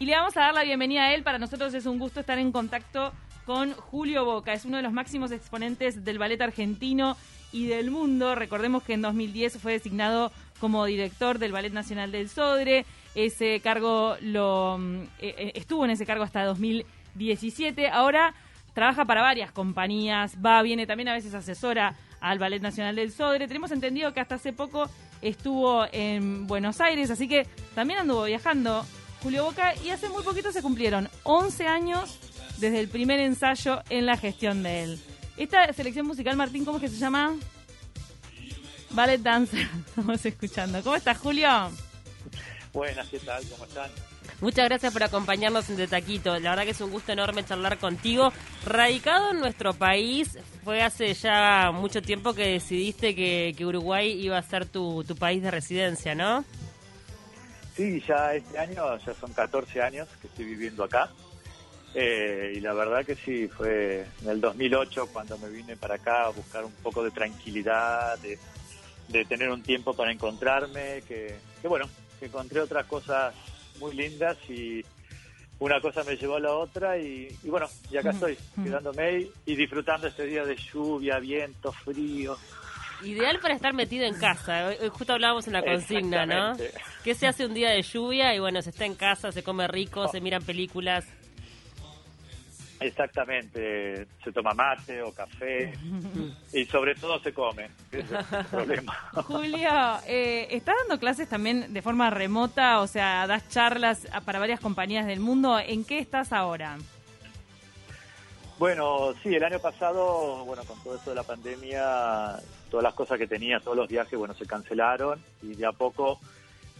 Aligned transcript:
Y 0.00 0.06
le 0.06 0.16
vamos 0.16 0.36
a 0.36 0.40
dar 0.40 0.54
la 0.54 0.64
bienvenida 0.64 1.04
a 1.04 1.14
él. 1.14 1.22
Para 1.22 1.38
nosotros 1.38 1.72
es 1.72 1.86
un 1.86 2.00
gusto 2.00 2.18
estar 2.18 2.36
en 2.36 2.50
contacto 2.50 3.12
con 3.46 3.72
Julio 3.74 4.24
Boca. 4.24 4.52
Es 4.52 4.64
uno 4.64 4.76
de 4.76 4.82
los 4.82 4.92
máximos 4.92 5.30
exponentes 5.30 6.04
del 6.04 6.18
ballet 6.18 6.40
argentino 6.42 7.16
y 7.52 7.66
del 7.66 7.92
mundo. 7.92 8.34
Recordemos 8.34 8.82
que 8.82 8.94
en 8.94 9.02
2010 9.02 9.58
fue 9.58 9.70
designado 9.70 10.32
como 10.58 10.84
director 10.84 11.38
del 11.38 11.52
Ballet 11.52 11.72
Nacional 11.72 12.10
del 12.10 12.28
Sodre. 12.28 12.86
Ese 13.14 13.60
cargo 13.60 14.16
lo 14.20 14.80
eh, 15.20 15.52
estuvo 15.54 15.84
en 15.84 15.92
ese 15.92 16.04
cargo 16.04 16.24
hasta 16.24 16.44
2017. 16.44 17.88
Ahora 17.88 18.34
trabaja 18.72 19.04
para 19.04 19.22
varias 19.22 19.52
compañías, 19.52 20.36
va, 20.44 20.60
viene 20.62 20.88
también 20.88 21.08
a 21.08 21.12
veces 21.12 21.34
asesora 21.34 21.94
al 22.20 22.40
Ballet 22.40 22.60
Nacional 22.60 22.96
del 22.96 23.12
Sodre. 23.12 23.46
Tenemos 23.46 23.70
entendido 23.70 24.12
que 24.12 24.18
hasta 24.18 24.34
hace 24.34 24.52
poco 24.52 24.90
estuvo 25.22 25.86
en 25.92 26.48
Buenos 26.48 26.80
Aires, 26.80 27.12
así 27.12 27.28
que 27.28 27.46
también 27.76 28.00
anduvo 28.00 28.24
viajando 28.24 28.84
Julio 29.24 29.44
Boca 29.44 29.72
y 29.82 29.88
hace 29.88 30.10
muy 30.10 30.22
poquito 30.22 30.52
se 30.52 30.60
cumplieron 30.60 31.08
11 31.22 31.66
años 31.66 32.18
desde 32.58 32.78
el 32.78 32.88
primer 32.88 33.20
ensayo 33.20 33.82
en 33.88 34.04
la 34.04 34.18
gestión 34.18 34.62
de 34.62 34.82
él. 34.82 35.00
Esta 35.38 35.72
selección 35.72 36.06
musical, 36.06 36.36
Martín, 36.36 36.66
¿cómo 36.66 36.76
es 36.76 36.82
que 36.82 36.88
se 36.90 36.98
llama? 36.98 37.34
Ballet 38.90 39.22
Dancer, 39.22 39.66
estamos 39.86 40.26
escuchando. 40.26 40.82
¿Cómo 40.82 40.94
estás, 40.94 41.16
Julio? 41.16 41.48
Buenas, 42.74 43.08
¿qué 43.08 43.18
tal? 43.18 43.42
¿Cómo 43.48 43.64
están? 43.64 43.90
Muchas 44.42 44.66
gracias 44.66 44.92
por 44.92 45.02
acompañarnos 45.02 45.70
en 45.70 45.76
De 45.76 45.88
Taquito. 45.88 46.38
La 46.38 46.50
verdad 46.50 46.64
que 46.64 46.72
es 46.72 46.80
un 46.82 46.90
gusto 46.90 47.12
enorme 47.12 47.46
charlar 47.46 47.78
contigo. 47.78 48.30
Radicado 48.66 49.30
en 49.30 49.40
nuestro 49.40 49.72
país, 49.72 50.36
fue 50.64 50.82
hace 50.82 51.14
ya 51.14 51.70
mucho 51.72 52.02
tiempo 52.02 52.34
que 52.34 52.46
decidiste 52.48 53.14
que, 53.14 53.54
que 53.56 53.64
Uruguay 53.64 54.12
iba 54.20 54.36
a 54.36 54.42
ser 54.42 54.66
tu, 54.66 55.02
tu 55.02 55.16
país 55.16 55.42
de 55.42 55.50
residencia, 55.50 56.14
¿no? 56.14 56.44
Sí, 57.76 58.02
ya 58.06 58.34
este 58.34 58.58
año, 58.58 58.96
ya 58.98 59.14
son 59.14 59.32
14 59.32 59.82
años 59.82 60.08
que 60.20 60.28
estoy 60.28 60.44
viviendo 60.44 60.84
acá. 60.84 61.10
Eh, 61.94 62.54
y 62.56 62.60
la 62.60 62.72
verdad 62.72 63.04
que 63.04 63.14
sí, 63.14 63.48
fue 63.48 64.06
en 64.22 64.28
el 64.28 64.40
2008 64.40 65.08
cuando 65.12 65.38
me 65.38 65.48
vine 65.48 65.76
para 65.76 65.94
acá 65.94 66.24
a 66.24 66.30
buscar 66.30 66.64
un 66.64 66.72
poco 66.72 67.04
de 67.04 67.10
tranquilidad, 67.10 68.18
de, 68.18 68.38
de 69.08 69.24
tener 69.24 69.50
un 69.50 69.62
tiempo 69.62 69.94
para 69.94 70.12
encontrarme, 70.12 71.02
que, 71.06 71.36
que 71.62 71.68
bueno, 71.68 71.88
que 72.18 72.26
encontré 72.26 72.60
otras 72.60 72.86
cosas 72.86 73.34
muy 73.78 73.94
lindas 73.94 74.36
y 74.48 74.84
una 75.60 75.80
cosa 75.80 76.02
me 76.02 76.16
llevó 76.16 76.36
a 76.36 76.40
la 76.40 76.52
otra 76.52 76.98
y, 76.98 77.28
y 77.42 77.48
bueno, 77.48 77.66
y 77.90 77.96
acá 77.96 78.10
estoy, 78.10 78.36
quedándome 78.62 79.20
y, 79.20 79.32
y 79.46 79.56
disfrutando 79.56 80.08
este 80.08 80.26
día 80.26 80.44
de 80.44 80.56
lluvia, 80.56 81.18
viento, 81.20 81.72
frío. 81.72 82.36
Ideal 83.02 83.38
para 83.40 83.54
estar 83.54 83.72
metido 83.74 84.04
en 84.06 84.14
casa. 84.18 84.68
Hoy- 84.68 84.76
hoy 84.80 84.88
Justo 84.88 85.12
hablábamos 85.12 85.46
en 85.46 85.52
la 85.54 85.62
consigna, 85.62 86.24
¿no? 86.26 86.56
¿Qué 87.02 87.14
se 87.14 87.26
hace 87.26 87.44
un 87.46 87.54
día 87.54 87.70
de 87.70 87.82
lluvia? 87.82 88.34
Y 88.34 88.38
bueno, 88.38 88.62
se 88.62 88.70
está 88.70 88.84
en 88.86 88.94
casa, 88.94 89.32
se 89.32 89.42
come 89.42 89.66
rico, 89.68 90.02
Oh. 90.02 90.08
se 90.08 90.20
miran 90.20 90.42
películas. 90.42 91.04
Exactamente, 92.80 94.06
se 94.22 94.32
toma 94.32 94.52
mate 94.52 95.00
o 95.00 95.12
café 95.12 95.72
y 96.52 96.64
sobre 96.66 96.94
todo 96.96 97.18
se 97.20 97.32
come, 97.32 97.70
ese 97.92 98.00
es 98.02 98.32
el 98.32 98.44
problema. 98.50 98.92
Julio, 99.12 99.70
eh, 100.06 100.48
¿estás 100.50 100.74
dando 100.80 100.98
clases 100.98 101.28
también 101.28 101.72
de 101.72 101.82
forma 101.82 102.10
remota? 102.10 102.80
O 102.80 102.86
sea, 102.86 103.26
das 103.26 103.48
charlas 103.48 104.06
para 104.26 104.38
varias 104.38 104.60
compañías 104.60 105.06
del 105.06 105.20
mundo. 105.20 105.58
¿En 105.58 105.84
qué 105.84 105.98
estás 105.98 106.32
ahora? 106.32 106.76
Bueno, 108.58 109.14
sí, 109.22 109.34
el 109.34 109.44
año 109.44 109.60
pasado, 109.60 110.44
bueno, 110.44 110.62
con 110.64 110.78
todo 110.82 110.96
esto 110.96 111.10
de 111.10 111.16
la 111.16 111.22
pandemia, 111.22 112.36
todas 112.74 112.82
las 112.82 112.94
cosas 112.94 113.20
que 113.20 113.28
tenía, 113.28 113.60
todos 113.60 113.76
los 113.76 113.88
viajes, 113.88 114.18
bueno, 114.18 114.34
se 114.34 114.46
cancelaron 114.46 115.20
y 115.44 115.54
de 115.54 115.64
a 115.64 115.70
poco 115.70 116.18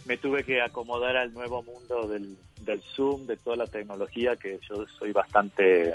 me 0.05 0.17
tuve 0.17 0.43
que 0.43 0.61
acomodar 0.61 1.15
al 1.15 1.33
nuevo 1.33 1.63
mundo 1.63 2.05
del, 2.09 2.35
del 2.59 2.81
Zoom, 2.81 3.25
de 3.25 3.37
toda 3.37 3.55
la 3.55 3.67
tecnología, 3.67 4.35
que 4.35 4.59
yo 4.67 4.85
soy 4.99 5.13
bastante 5.13 5.93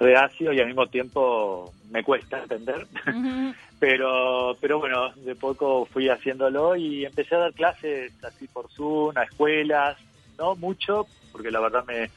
reacio 0.00 0.54
y 0.54 0.60
al 0.60 0.68
mismo 0.68 0.86
tiempo 0.86 1.70
me 1.90 2.02
cuesta 2.02 2.44
entender. 2.44 2.86
Pero 3.78 4.56
pero 4.58 4.78
bueno, 4.78 5.10
de 5.16 5.34
poco 5.34 5.84
fui 5.84 6.08
haciéndolo 6.08 6.74
y 6.74 7.04
empecé 7.04 7.34
a 7.34 7.40
dar 7.40 7.52
clases 7.52 8.12
así 8.24 8.48
por 8.48 8.70
Zoom, 8.70 9.18
a 9.18 9.24
escuelas, 9.24 9.98
no 10.38 10.56
mucho, 10.56 11.06
porque 11.32 11.50
la 11.50 11.60
verdad 11.60 11.84
me 11.84 12.08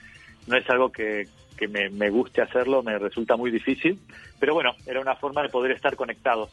no 0.46 0.56
es 0.56 0.70
algo 0.70 0.90
que, 0.90 1.28
que 1.58 1.68
me, 1.68 1.90
me 1.90 2.10
guste 2.10 2.42
hacerlo, 2.42 2.84
me 2.84 2.98
resulta 2.98 3.36
muy 3.36 3.52
difícil, 3.52 4.00
pero 4.40 4.54
bueno, 4.54 4.76
era 4.86 5.02
una 5.02 5.16
forma 5.16 5.42
de 5.42 5.50
poder 5.50 5.72
estar 5.72 5.98
conectado. 5.98 6.50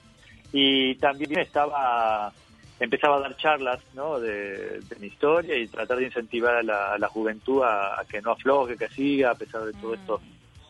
Y 0.56 0.94
también 0.96 1.36
estaba 1.40 2.32
empezaba 2.78 3.16
a 3.16 3.20
dar 3.20 3.36
charlas 3.36 3.80
¿no? 3.94 4.20
de, 4.20 4.80
de 4.80 4.96
mi 5.00 5.08
historia 5.08 5.56
y 5.56 5.66
tratar 5.66 5.98
de 5.98 6.04
incentivar 6.06 6.56
a 6.56 6.62
la, 6.62 6.92
a 6.94 6.98
la 6.98 7.08
juventud 7.08 7.62
a, 7.64 8.00
a 8.00 8.04
que 8.04 8.20
no 8.22 8.30
afloje, 8.32 8.76
que 8.76 8.88
siga, 8.88 9.30
a 9.32 9.34
pesar 9.34 9.62
de 9.64 9.72
todo 9.72 9.94
esto 9.94 10.20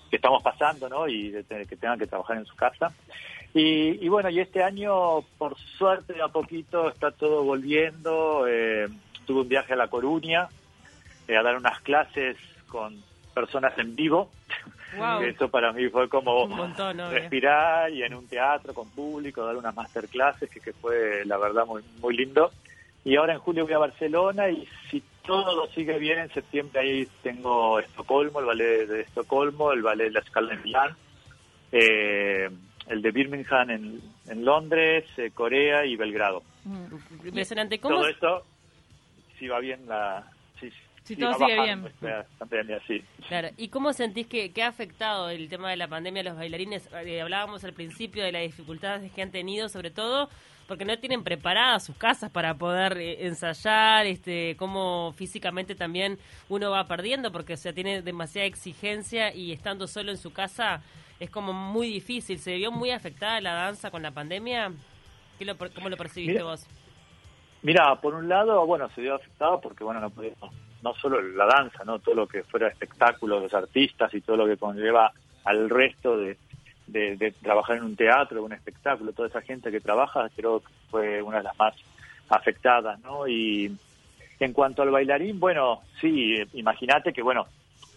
que 0.08 0.16
estamos 0.16 0.42
pasando, 0.42 0.88
¿no? 0.88 1.06
Y 1.06 1.30
de 1.30 1.42
tener- 1.44 1.66
que 1.66 1.76
tengan 1.76 1.98
que 1.98 2.06
trabajar 2.06 2.36
en 2.38 2.46
su 2.46 2.54
casa. 2.56 2.92
Y, 3.52 4.04
y 4.04 4.08
bueno, 4.08 4.30
y 4.30 4.40
este 4.40 4.62
año, 4.62 5.20
por 5.38 5.56
suerte, 5.78 6.14
de 6.14 6.22
a 6.22 6.28
poquito 6.28 6.88
está 6.88 7.10
todo 7.10 7.42
volviendo. 7.44 8.46
Eh, 8.48 8.88
tuve 9.26 9.42
un 9.42 9.48
viaje 9.48 9.72
a 9.74 9.76
La 9.76 9.88
Coruña 9.88 10.48
eh, 11.28 11.36
a 11.36 11.42
dar 11.42 11.56
unas 11.56 11.80
clases 11.80 12.36
con 12.68 13.02
personas 13.34 13.76
en 13.78 13.94
vivo. 13.96 14.30
Wow. 14.96 15.22
Eso 15.22 15.48
para 15.48 15.72
mí 15.72 15.88
fue 15.88 16.08
como 16.08 16.44
Un 16.44 16.56
montón, 16.56 16.98
respirar 17.10 17.92
y 17.92 18.02
en 18.02 18.14
un 18.14 18.26
teatro 18.28 18.72
con 18.72 18.88
público, 18.90 19.44
dar 19.44 19.56
unas 19.56 19.74
masterclasses, 19.74 20.48
que, 20.48 20.60
que 20.60 20.72
fue 20.72 21.24
la 21.24 21.36
verdad 21.36 21.66
muy, 21.66 21.82
muy 22.00 22.16
lindo. 22.16 22.50
Y 23.04 23.16
ahora 23.16 23.34
en 23.34 23.40
julio 23.40 23.64
voy 23.64 23.74
a 23.74 23.78
Barcelona 23.78 24.48
y 24.48 24.66
si 24.90 25.02
todo 25.26 25.66
sigue 25.68 25.98
bien, 25.98 26.18
en 26.18 26.30
septiembre 26.30 26.80
ahí 26.80 27.08
tengo 27.22 27.78
Estocolmo, 27.78 28.40
el 28.40 28.46
ballet 28.46 28.86
de 28.86 29.00
Estocolmo, 29.02 29.72
el 29.72 29.82
ballet 29.82 30.04
de 30.04 30.10
la 30.12 30.22
Scala 30.22 30.54
en 30.54 30.62
Milán, 30.62 30.96
eh, 31.72 32.48
el 32.88 33.02
de 33.02 33.10
Birmingham 33.10 33.70
en, 33.70 34.00
en 34.28 34.44
Londres, 34.44 35.04
eh, 35.16 35.30
Corea 35.32 35.84
y 35.84 35.96
Belgrado. 35.96 36.42
Ujú. 36.64 37.26
Impresionante. 37.26 37.78
¿Cómo, 37.78 37.96
Todo 37.96 38.08
esto, 38.08 38.42
si 39.38 39.48
va 39.48 39.60
bien 39.60 39.86
la... 39.86 40.30
Si, 41.04 41.16
todo 41.16 41.32
va 41.32 41.36
sigue 41.36 41.56
bajando 41.56 41.90
bien. 42.00 42.24
pandemia, 42.38 42.80
sí. 42.86 43.04
Claro. 43.28 43.48
¿Y 43.58 43.68
cómo 43.68 43.92
sentís 43.92 44.26
que, 44.26 44.52
que 44.52 44.62
ha 44.62 44.68
afectado 44.68 45.28
el 45.28 45.48
tema 45.48 45.70
de 45.70 45.76
la 45.76 45.86
pandemia 45.86 46.22
a 46.22 46.24
los 46.24 46.36
bailarines? 46.36 46.88
Eh, 47.04 47.20
hablábamos 47.20 47.62
al 47.62 47.74
principio 47.74 48.24
de 48.24 48.32
las 48.32 48.42
dificultades 48.42 49.12
que 49.12 49.20
han 49.20 49.30
tenido, 49.30 49.68
sobre 49.68 49.90
todo 49.90 50.30
porque 50.66 50.84
no 50.84 50.98
tienen 50.98 51.22
preparadas 51.22 51.84
sus 51.84 51.96
casas 51.96 52.30
para 52.30 52.54
poder 52.54 52.96
eh, 52.96 53.26
ensayar, 53.26 54.06
este, 54.06 54.56
cómo 54.56 55.12
físicamente 55.12 55.74
también 55.74 56.18
uno 56.48 56.70
va 56.70 56.86
perdiendo, 56.86 57.32
porque 57.32 57.52
o 57.52 57.56
sea, 57.56 57.72
tiene 57.72 58.02
demasiada 58.02 58.46
exigencia 58.46 59.34
y 59.34 59.52
estando 59.52 59.86
solo 59.86 60.10
en 60.10 60.16
su 60.16 60.32
casa 60.32 60.82
es 61.20 61.30
como 61.30 61.52
muy 61.52 61.88
difícil. 61.88 62.38
¿Se 62.38 62.56
vio 62.56 62.72
muy 62.72 62.90
afectada 62.90 63.40
la 63.40 63.54
danza 63.54 63.90
con 63.90 64.02
la 64.02 64.10
pandemia? 64.10 64.72
¿Qué 65.38 65.44
lo, 65.44 65.56
¿Cómo 65.56 65.88
lo 65.88 65.96
percibiste 65.96 66.34
Mira, 66.34 66.44
vos? 66.44 66.66
Mira, 67.62 68.00
por 68.00 68.14
un 68.14 68.28
lado, 68.28 68.64
bueno, 68.66 68.88
se 68.94 69.00
vio 69.00 69.14
afectado 69.14 69.60
porque, 69.60 69.84
bueno, 69.84 70.00
no 70.00 70.10
podíamos, 70.10 70.50
no 70.84 70.94
solo 70.94 71.20
la 71.20 71.46
danza, 71.46 71.82
¿no? 71.84 71.98
Todo 71.98 72.14
lo 72.14 72.26
que 72.28 72.42
fuera 72.44 72.68
espectáculo, 72.68 73.40
los 73.40 73.54
artistas 73.54 74.12
y 74.12 74.20
todo 74.20 74.36
lo 74.36 74.46
que 74.46 74.58
conlleva 74.58 75.10
al 75.44 75.70
resto 75.70 76.16
de, 76.18 76.36
de, 76.86 77.16
de 77.16 77.30
trabajar 77.32 77.78
en 77.78 77.84
un 77.84 77.96
teatro, 77.96 78.44
un 78.44 78.52
espectáculo, 78.52 79.12
toda 79.12 79.28
esa 79.28 79.40
gente 79.40 79.70
que 79.70 79.80
trabaja, 79.80 80.28
creo 80.36 80.60
que 80.60 80.68
fue 80.90 81.22
una 81.22 81.38
de 81.38 81.44
las 81.44 81.58
más 81.58 81.74
afectadas, 82.28 83.00
¿no? 83.00 83.26
Y 83.26 83.74
en 84.40 84.52
cuanto 84.52 84.82
al 84.82 84.90
bailarín, 84.90 85.40
bueno, 85.40 85.80
sí, 86.00 86.34
eh, 86.34 86.46
imagínate 86.52 87.12
que, 87.14 87.22
bueno, 87.22 87.46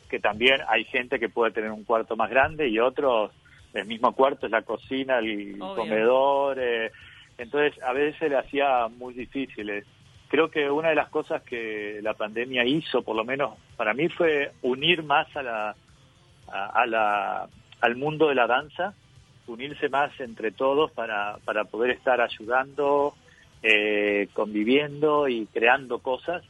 que 0.09 0.19
también 0.19 0.62
hay 0.69 0.86
gente 0.86 1.19
que 1.19 1.28
puede 1.28 1.52
tener 1.52 1.72
un 1.72 1.84
cuarto 1.84 2.16
más 2.16 2.30
grande 2.30 2.69
y 2.69 2.80
otros, 2.80 3.31
el 3.74 3.86
mismo 3.86 4.14
cuarto 4.14 4.46
es 4.46 4.52
la 4.54 4.62
cocina, 4.62 5.19
el 5.19 5.62
Obvio. 5.62 5.75
comedor, 5.75 6.58
eh, 6.58 6.92
entonces 7.38 7.81
a 7.84 7.92
veces 7.92 8.18
se 8.18 8.30
le 8.30 8.38
hacía 8.38 8.88
muy 8.88 9.14
difícil. 9.14 9.84
Creo 10.30 10.50
que 10.52 10.70
una 10.70 10.90
de 10.90 10.96
las 10.96 11.10
cosas 11.10 11.42
que 11.44 12.00
la 12.02 12.14
pandemia 12.14 12.66
hizo, 12.66 13.02
por 13.02 13.16
lo 13.16 13.24
menos 13.24 13.58
para 13.78 13.94
mí, 13.94 14.10
fue 14.10 14.52
unir 14.62 15.04
más 15.04 15.34
a 15.38 15.44
la, 15.44 15.75
a 16.51 16.86
la, 16.86 17.48
al 17.81 17.96
mundo 17.96 18.28
de 18.28 18.36
la 18.36 18.48
danza, 18.48 18.94
unirse 19.48 19.88
más 19.88 20.19
entre 20.19 20.51
todos 20.51 20.92
para, 20.92 21.38
para 21.46 21.63
poder 21.63 21.92
estar 21.92 22.19
ayudando, 22.19 23.13
eh, 23.63 24.28
conviviendo 24.34 25.30
y 25.30 25.46
creando 25.48 26.00
cosas. 26.00 26.44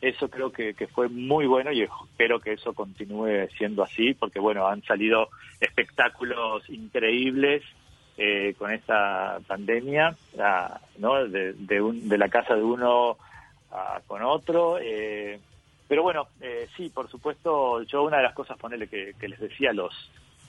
Eso 0.00 0.28
creo 0.28 0.50
que, 0.50 0.74
que 0.74 0.88
fue 0.88 1.08
muy 1.08 1.46
bueno 1.46 1.70
y 1.72 1.82
espero 1.82 2.40
que 2.40 2.54
eso 2.54 2.72
continúe 2.72 3.48
siendo 3.56 3.84
así, 3.84 4.12
porque 4.14 4.40
bueno, 4.40 4.66
han 4.66 4.82
salido 4.82 5.28
espectáculos 5.60 6.68
increíbles 6.68 7.62
eh, 8.16 8.54
con 8.58 8.70
esta 8.72 9.38
pandemia, 9.46 10.16
ah, 10.40 10.80
¿no? 10.98 11.26
De, 11.26 11.52
de, 11.54 11.80
un- 11.82 12.08
de 12.08 12.18
la 12.18 12.28
casa 12.28 12.54
de 12.54 12.62
uno 12.62 13.16
ah, 13.72 14.00
con 14.06 14.22
otro. 14.22 14.78
eh, 14.80 15.38
pero 15.88 16.02
bueno, 16.02 16.28
eh, 16.40 16.66
sí, 16.76 16.90
por 16.90 17.08
supuesto, 17.10 17.82
yo 17.82 18.02
una 18.04 18.16
de 18.18 18.22
las 18.22 18.34
cosas, 18.34 18.56
ponerle 18.58 18.88
que, 18.88 19.12
que 19.20 19.28
les 19.28 19.38
decía 19.40 19.70
a 19.70 19.74
los 19.74 19.92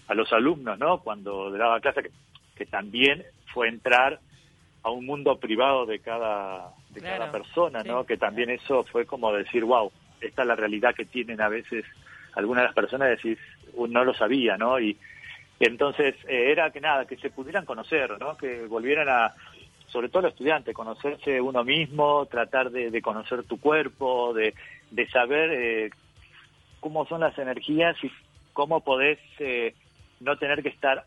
a 0.07 0.13
los 0.13 0.31
alumnos, 0.31 0.77
¿no? 0.77 0.99
Cuando 0.99 1.49
daba 1.51 1.79
clase, 1.79 2.03
que, 2.03 2.11
que 2.55 2.65
también 2.67 3.23
fue 3.53 3.67
entrar 3.67 4.19
a 4.83 4.91
un 4.91 5.05
mundo 5.05 5.37
privado 5.39 5.85
de 5.87 5.99
cada 5.99 6.69
de 6.91 7.01
Claro, 7.01 7.17
cada 7.19 7.31
persona, 7.31 7.83
¿no? 7.83 8.01
sí. 8.01 8.07
Que 8.09 8.17
también 8.17 8.49
eso 8.51 8.83
fue 8.83 9.05
como 9.05 9.33
decir, 9.33 9.65
wow, 9.65 9.91
esta 10.21 10.43
es 10.43 10.47
la 10.47 10.55
realidad 10.55 10.93
que 10.95 11.05
tienen 11.05 11.41
a 11.41 11.49
veces 11.49 11.83
algunas 12.35 12.61
de 12.61 12.65
las 12.67 12.75
personas, 12.75 13.09
decís, 13.09 13.37
no 13.75 14.03
lo 14.05 14.13
sabía, 14.13 14.57
¿no? 14.57 14.79
Y, 14.79 14.97
entonces 15.59 16.15
eh, 16.27 16.51
era 16.51 16.71
que 16.71 16.81
nada, 16.81 17.05
que 17.05 17.17
se 17.17 17.29
pudieran 17.29 17.65
conocer, 17.65 18.19
¿no? 18.19 18.35
Que 18.37 18.65
volvieran 18.65 19.07
a, 19.09 19.33
sobre 19.87 20.09
todo 20.09 20.23
los 20.23 20.31
estudiantes, 20.31 20.75
conocerse 20.75 21.39
uno 21.39 21.63
mismo, 21.63 22.25
tratar 22.25 22.71
de, 22.71 23.01
conocer 23.01 23.43
tu 23.43 23.59
cuerpo, 23.59 24.33
de, 24.33 24.53
de 24.91 25.07
saber 25.09 25.51
eh, 25.53 25.89
cómo 26.79 27.05
son 27.05 27.21
las 27.21 27.37
energías 27.37 27.95
y 28.03 28.11
cómo 28.53 28.81
podés 28.81 29.19
eh, 29.39 29.73
no 30.19 30.37
tener 30.37 30.61
que 30.61 30.69
estar 30.69 31.05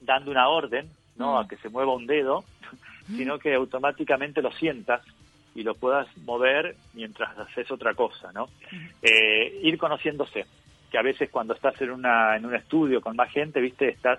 dando 0.00 0.30
una 0.30 0.48
orden, 0.48 0.88
¿no? 1.16 1.34
Mm. 1.34 1.36
A 1.36 1.48
que 1.48 1.56
se 1.56 1.68
mueva 1.68 1.94
un 1.94 2.06
dedo, 2.06 2.44
sino 3.16 3.38
que 3.38 3.54
automáticamente 3.54 4.42
lo 4.42 4.52
sientas 4.52 5.02
y 5.54 5.62
lo 5.62 5.74
puedas 5.74 6.06
mover 6.18 6.76
mientras 6.92 7.36
haces 7.38 7.70
otra 7.70 7.94
cosa, 7.94 8.30
¿no? 8.32 8.48
Eh, 9.02 9.60
ir 9.62 9.78
conociéndose, 9.78 10.46
a 10.96 11.02
veces 11.02 11.30
cuando 11.30 11.54
estás 11.54 11.80
en, 11.80 11.90
una, 11.90 12.36
en 12.36 12.46
un 12.46 12.54
estudio 12.54 13.00
con 13.00 13.16
más 13.16 13.30
gente, 13.30 13.60
viste, 13.60 13.88
estás 13.88 14.18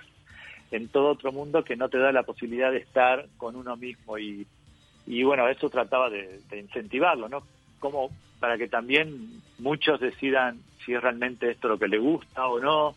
en 0.72 0.90
todo 0.90 1.10
otro 1.10 1.32
mundo 1.32 1.64
que 1.64 1.76
no 1.76 1.90
te 1.90 1.98
da 1.98 2.12
la 2.12 2.24
posibilidad 2.24 2.72
de 2.72 2.80
estar 2.80 3.26
con 3.38 3.56
uno 3.56 3.76
mismo 3.78 4.18
y, 4.18 4.46
y 5.06 5.24
bueno, 5.24 5.48
eso 5.48 5.70
trataba 5.70 6.10
de, 6.10 6.42
incentivarlo, 6.52 7.30
¿no? 7.30 7.44
Como 7.80 8.10
para 8.40 8.58
que 8.58 8.68
también 8.68 9.42
muchos 9.60 10.00
decidan 10.00 10.60
si 10.86 10.94
es 10.94 11.02
realmente 11.02 11.50
esto 11.50 11.68
lo 11.68 11.80
que 11.80 11.88
le 11.88 11.98
gusta 11.98 12.48
o 12.48 12.60
no. 12.60 12.96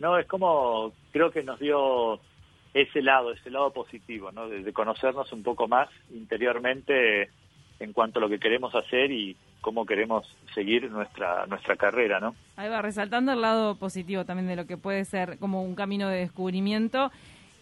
No, 0.00 0.18
es 0.18 0.26
como, 0.26 0.92
creo 1.12 1.30
que 1.30 1.42
nos 1.42 1.60
dio 1.60 2.18
ese 2.72 3.02
lado, 3.02 3.32
ese 3.32 3.50
lado 3.50 3.72
positivo, 3.72 4.32
¿no? 4.32 4.48
de 4.48 4.72
conocernos 4.72 5.32
un 5.32 5.44
poco 5.44 5.68
más 5.68 5.88
interiormente 6.10 7.30
en 7.80 7.92
cuanto 7.92 8.18
a 8.18 8.22
lo 8.22 8.28
que 8.28 8.38
queremos 8.38 8.74
hacer 8.74 9.10
y 9.10 9.36
cómo 9.60 9.86
queremos 9.86 10.26
seguir 10.54 10.90
nuestra 10.90 11.46
nuestra 11.46 11.76
carrera, 11.76 12.20
¿no? 12.20 12.34
Ahí 12.56 12.68
va, 12.68 12.82
resaltando 12.82 13.32
el 13.32 13.40
lado 13.40 13.76
positivo 13.76 14.24
también 14.24 14.48
de 14.48 14.56
lo 14.56 14.66
que 14.66 14.76
puede 14.76 15.04
ser 15.04 15.38
como 15.38 15.62
un 15.62 15.74
camino 15.74 16.08
de 16.08 16.18
descubrimiento. 16.18 17.10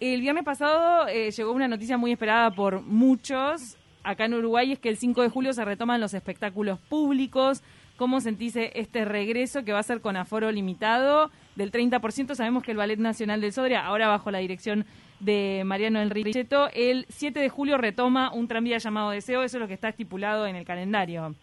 El 0.01 0.21
viernes 0.21 0.45
pasado 0.45 1.07
eh, 1.09 1.31
llegó 1.31 1.53
una 1.53 1.69
noticia 1.69 1.97
muy 1.97 2.13
esperada 2.13 2.51
por 2.51 2.83
muchos 2.83 3.77
acá 4.03 4.25
en 4.25 4.35
Uruguay, 4.35 4.73
es 4.73 4.79
que 4.79 4.89
el 4.89 4.97
5 4.97 5.23
de 5.23 5.29
julio 5.29 5.53
se 5.53 5.65
retoman 5.65 6.01
los 6.01 6.15
espectáculos 6.15 6.79
públicos. 6.81 7.63
¿Cómo 7.97 8.21
sentís 8.21 8.57
este 8.57 9.05
regreso 9.05 9.65
que 9.65 9.73
va 9.73 9.79
a 9.79 9.85
ser 9.85 10.01
con 10.01 10.17
aforo 10.17 10.51
limitado 10.51 11.31
del 11.55 11.71
30%? 11.71 12.35
Sabemos 12.35 12.65
que 12.65 12.73
el 12.73 12.79
Ballet 12.79 12.99
Nacional 12.99 13.41
del 13.41 13.53
Sodria, 13.53 13.85
ahora 13.85 14.09
bajo 14.09 14.31
la 14.31 14.39
dirección 14.39 14.87
de 15.23 15.63
Mariano 15.65 16.01
Enriqueto. 16.01 16.69
El 16.75 17.07
7 17.09 17.39
de 17.39 17.49
julio 17.49 17.79
retoma 17.79 18.33
un 18.33 18.49
tranvía 18.49 18.79
llamado 18.79 19.11
Deseo, 19.11 19.43
eso 19.43 19.57
es 19.57 19.61
lo 19.61 19.69
que 19.69 19.75
está 19.75 19.89
estipulado 19.89 20.47
en 20.47 20.57
el 20.57 20.65
calendario. 20.65 21.35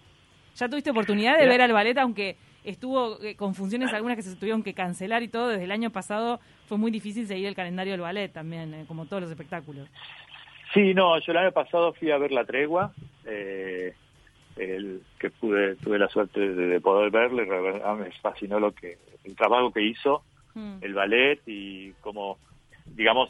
¿Ya 0.56 0.68
tuviste 0.68 0.92
oportunidad 0.92 1.40
de 1.40 1.48
ver 1.48 1.62
al 1.62 1.72
ballet, 1.72 1.98
aunque 1.98 2.36
estuvo 2.66 3.22
eh, 3.24 3.36
con 3.36 3.56
funciones 3.56 3.94
algunas 3.94 4.18
que 4.18 4.24
se 4.24 4.36
tuvieron 4.36 4.64
que 4.64 4.74
cancelar 4.74 5.24
y 5.24 5.30
todo? 5.30 5.48
Desde 5.48 5.64
el 5.64 5.72
año 5.72 5.92
pasado 5.92 6.42
fue 6.68 6.78
muy 6.78 6.92
difícil 6.92 7.26
seguir 7.26 7.48
el 7.48 7.56
calendario 7.56 7.94
del 7.94 8.02
ballet 8.02 8.32
también, 8.32 8.74
eh, 8.74 8.86
como 8.86 9.06
todos 9.06 9.22
los 9.22 9.32
espectáculos. 9.32 9.88
Sí, 10.74 10.94
no, 10.94 11.18
yo 11.20 11.32
el 11.32 11.38
año 11.38 11.52
pasado 11.54 11.94
fui 11.94 12.12
a 12.12 12.18
ver 12.18 12.34
La 12.34 12.44
Tregua, 12.44 12.92
eh, 13.26 13.94
el, 14.58 15.02
que 15.18 15.30
pude 15.30 15.78
tuve 15.78 15.98
la 15.98 16.10
suerte 16.10 16.40
de, 16.42 16.82
poder 16.82 17.12
verle, 17.12 17.46
me 17.46 18.12
fascinó 18.22 18.60
lo 18.60 18.74
que 18.74 18.98
el 19.24 19.36
trabajo 19.38 19.72
que 19.72 19.82
hizo 19.82 20.24
mm. 20.54 20.80
el 20.82 20.94
ballet 20.94 21.40
y 21.48 21.92
como 22.02 22.38
digamos 22.86 23.30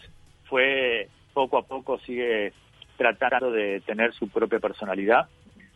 fue 0.50 1.07
poco 1.34 1.57
a 1.57 1.63
poco 1.63 2.00
sigue 2.00 2.54
tratando 2.98 3.51
de 3.51 3.81
tener 3.81 4.13
su 4.13 4.28
propia 4.30 4.60
personalidad. 4.60 5.30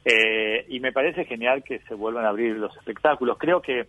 Eh, 0.03 0.65
y 0.67 0.79
me 0.81 0.91
parece 0.91 1.23
genial 1.25 1.63
que 1.63 1.79
se 1.79 1.93
vuelvan 1.93 2.25
a 2.25 2.29
abrir 2.29 2.57
los 2.57 2.75
espectáculos. 2.75 3.37
Creo 3.39 3.61
que, 3.61 3.87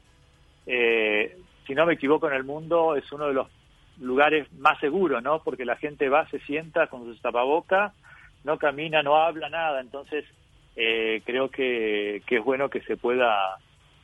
eh, 0.66 1.36
si 1.66 1.74
no 1.74 1.86
me 1.86 1.94
equivoco, 1.94 2.28
en 2.28 2.34
el 2.34 2.44
mundo 2.44 2.94
es 2.94 3.10
uno 3.10 3.26
de 3.26 3.34
los 3.34 3.48
lugares 4.00 4.52
más 4.52 4.78
seguros, 4.78 5.22
¿no? 5.22 5.40
Porque 5.42 5.64
la 5.64 5.76
gente 5.76 6.08
va, 6.08 6.28
se 6.28 6.38
sienta 6.40 6.86
con 6.86 7.04
su 7.04 7.20
tapaboca, 7.20 7.92
no 8.44 8.58
camina, 8.58 9.02
no 9.02 9.16
habla 9.16 9.48
nada. 9.48 9.80
Entonces, 9.80 10.24
eh, 10.76 11.22
creo 11.24 11.48
que, 11.48 12.22
que 12.26 12.36
es 12.36 12.44
bueno 12.44 12.68
que 12.68 12.82
se 12.82 12.96
pueda 12.96 13.56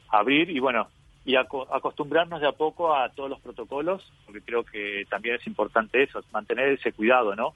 abrir 0.09 0.50
y 0.50 0.59
bueno, 0.59 0.88
y 1.25 1.37
acostumbrarnos 1.37 2.40
de 2.40 2.49
a 2.49 2.52
poco 2.52 2.94
a 2.94 3.11
todos 3.11 3.28
los 3.28 3.40
protocolos, 3.40 4.11
porque 4.25 4.40
creo 4.40 4.64
que 4.64 5.05
también 5.08 5.37
es 5.37 5.46
importante 5.46 6.02
eso, 6.02 6.22
mantener 6.32 6.70
ese 6.70 6.93
cuidado, 6.93 7.37
¿no? 7.37 7.55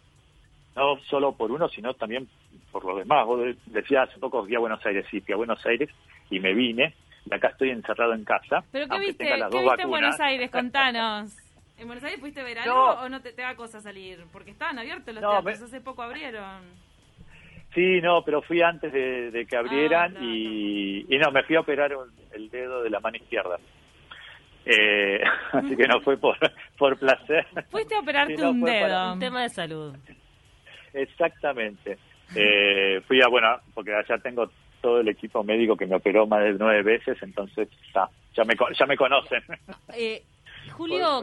No 0.76 0.98
solo 1.08 1.32
por 1.32 1.50
uno, 1.50 1.68
sino 1.68 1.94
también 1.94 2.28
por 2.70 2.84
los 2.84 2.98
demás. 2.98 3.26
Vos 3.26 3.56
decías 3.66 4.08
hace 4.08 4.18
poco 4.18 4.44
fui 4.44 4.54
a 4.54 4.58
Buenos 4.58 4.84
Aires, 4.84 5.06
sí, 5.10 5.20
fui 5.20 5.32
a 5.32 5.36
Buenos 5.36 5.64
Aires 5.64 5.88
y 6.30 6.40
me 6.40 6.52
vine, 6.52 6.94
y 7.24 7.34
acá 7.34 7.48
estoy 7.48 7.70
encerrado 7.70 8.12
en 8.12 8.24
casa. 8.24 8.64
¿Pero 8.70 8.88
qué 8.88 8.98
viste, 8.98 9.24
¿qué 9.24 9.58
viste 9.62 9.82
en 9.82 9.90
Buenos 9.90 10.20
Aires? 10.20 10.50
Contanos. 10.52 11.36
¿En 11.78 11.86
Buenos 11.86 12.04
Aires 12.04 12.20
pudiste 12.20 12.42
ver 12.42 12.58
algo 12.58 12.90
o 13.00 13.08
no 13.08 13.20
te, 13.20 13.32
te 13.32 13.42
da 13.42 13.56
cosa 13.56 13.80
salir? 13.80 14.24
Porque 14.32 14.50
estaban 14.50 14.78
abiertos 14.78 15.14
los 15.14 15.22
teatros, 15.22 15.62
hace 15.62 15.80
poco 15.80 16.02
abrieron. 16.02 16.62
Sí, 17.74 18.00
no, 18.00 18.22
pero 18.22 18.40
fui 18.42 18.62
antes 18.62 18.92
de, 18.92 19.46
que 19.48 19.56
abrieran 19.56 20.16
ah, 20.16 20.22
y, 20.22 21.06
no, 21.18 21.32
me 21.32 21.42
fui 21.42 21.56
a 21.56 21.60
operar 21.60 21.92
el 22.32 22.50
dedo 22.50 22.82
de 22.82 22.90
la 22.90 23.00
mano 23.00 23.16
izquierda. 23.16 23.58
Eh, 24.64 25.20
así 25.52 25.76
que 25.76 25.86
no 25.86 26.00
fue 26.00 26.16
por, 26.16 26.36
por 26.78 26.98
placer. 26.98 27.46
Fuiste 27.70 27.94
a 27.94 28.00
operarte 28.00 28.46
un 28.46 28.60
dedo, 28.62 29.12
un 29.14 29.18
tema 29.18 29.42
de 29.42 29.48
salud. 29.48 29.94
Exactamente. 30.92 31.98
Eh, 32.34 33.00
fui 33.06 33.20
a, 33.20 33.28
bueno, 33.28 33.58
porque 33.74 33.94
allá 33.94 34.18
tengo 34.18 34.48
todo 34.80 35.00
el 35.00 35.08
equipo 35.08 35.42
médico 35.42 35.76
que 35.76 35.86
me 35.86 35.96
operó 35.96 36.26
más 36.26 36.44
de 36.44 36.52
nueve 36.54 36.82
veces, 36.82 37.16
entonces 37.22 37.68
ya, 37.94 38.08
ya, 38.34 38.44
me, 38.44 38.54
ya 38.78 38.86
me 38.86 38.96
conocen. 38.96 39.42
Eh, 39.96 40.22
Julio, 40.74 41.22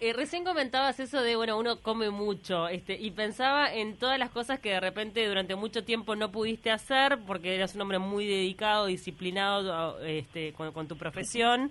eh, 0.00 0.12
recién 0.12 0.44
comentabas 0.44 0.98
eso 0.98 1.22
de, 1.22 1.36
bueno, 1.36 1.56
uno 1.56 1.80
come 1.80 2.10
mucho, 2.10 2.68
este, 2.68 2.94
y 3.00 3.12
pensaba 3.12 3.72
en 3.72 3.96
todas 3.96 4.18
las 4.18 4.30
cosas 4.30 4.58
que 4.58 4.70
de 4.70 4.80
repente 4.80 5.26
durante 5.26 5.54
mucho 5.54 5.84
tiempo 5.84 6.16
no 6.16 6.32
pudiste 6.32 6.72
hacer 6.72 7.18
porque 7.24 7.54
eras 7.54 7.74
un 7.76 7.82
hombre 7.82 8.00
muy 8.00 8.26
dedicado, 8.26 8.86
disciplinado 8.86 10.00
este, 10.00 10.52
con, 10.52 10.88
tu 10.88 10.96
profesión. 10.96 11.70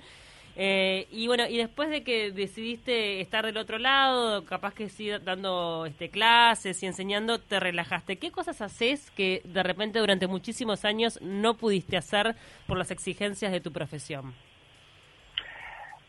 Eh, 0.55 1.07
y 1.11 1.27
bueno, 1.27 1.45
y 1.49 1.57
después 1.57 1.89
de 1.89 2.03
que 2.03 2.31
decidiste 2.31 3.19
estar 3.19 3.45
del 3.45 3.57
otro 3.57 3.79
lado, 3.79 4.45
capaz 4.45 4.73
que 4.73 4.87
sí 4.87 5.09
dando 5.09 5.85
este, 5.85 6.09
clases 6.09 6.81
y 6.83 6.85
enseñando, 6.85 7.39
te 7.39 7.59
relajaste. 7.59 8.17
¿Qué 8.17 8.31
cosas 8.31 8.61
haces 8.61 9.11
que 9.11 9.41
de 9.43 9.63
repente 9.63 9.99
durante 9.99 10.27
muchísimos 10.27 10.85
años 10.85 11.19
no 11.21 11.55
pudiste 11.55 11.97
hacer 11.97 12.35
por 12.65 12.77
las 12.77 12.91
exigencias 12.91 13.51
de 13.51 13.59
tu 13.59 13.73
profesión? 13.73 14.33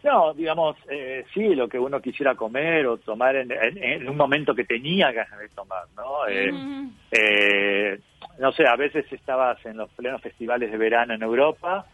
No, 0.04 0.34
digamos, 0.34 0.76
eh, 0.90 1.24
sí, 1.32 1.54
lo 1.54 1.66
que 1.66 1.78
uno 1.78 1.98
quisiera 1.98 2.34
comer 2.34 2.86
o 2.86 2.98
tomar 2.98 3.36
en, 3.36 4.06
un 4.06 4.16
momento 4.18 4.54
que 4.54 4.64
tenía 4.64 5.10
ganas 5.10 5.40
de 5.40 5.48
tomar, 5.48 5.84
¿no? 5.96 6.28
Eh, 6.28 6.52
eh, 7.10 7.98
no 8.38 8.52
sé, 8.52 8.66
a 8.68 8.76
veces 8.76 9.10
estabas 9.10 9.64
en 9.64 9.78
los 9.78 9.88
plenos 9.92 10.20
festivales 10.20 10.70
de 10.70 10.76
verano 10.76 11.14
en 11.14 11.22
Europa 11.22 11.86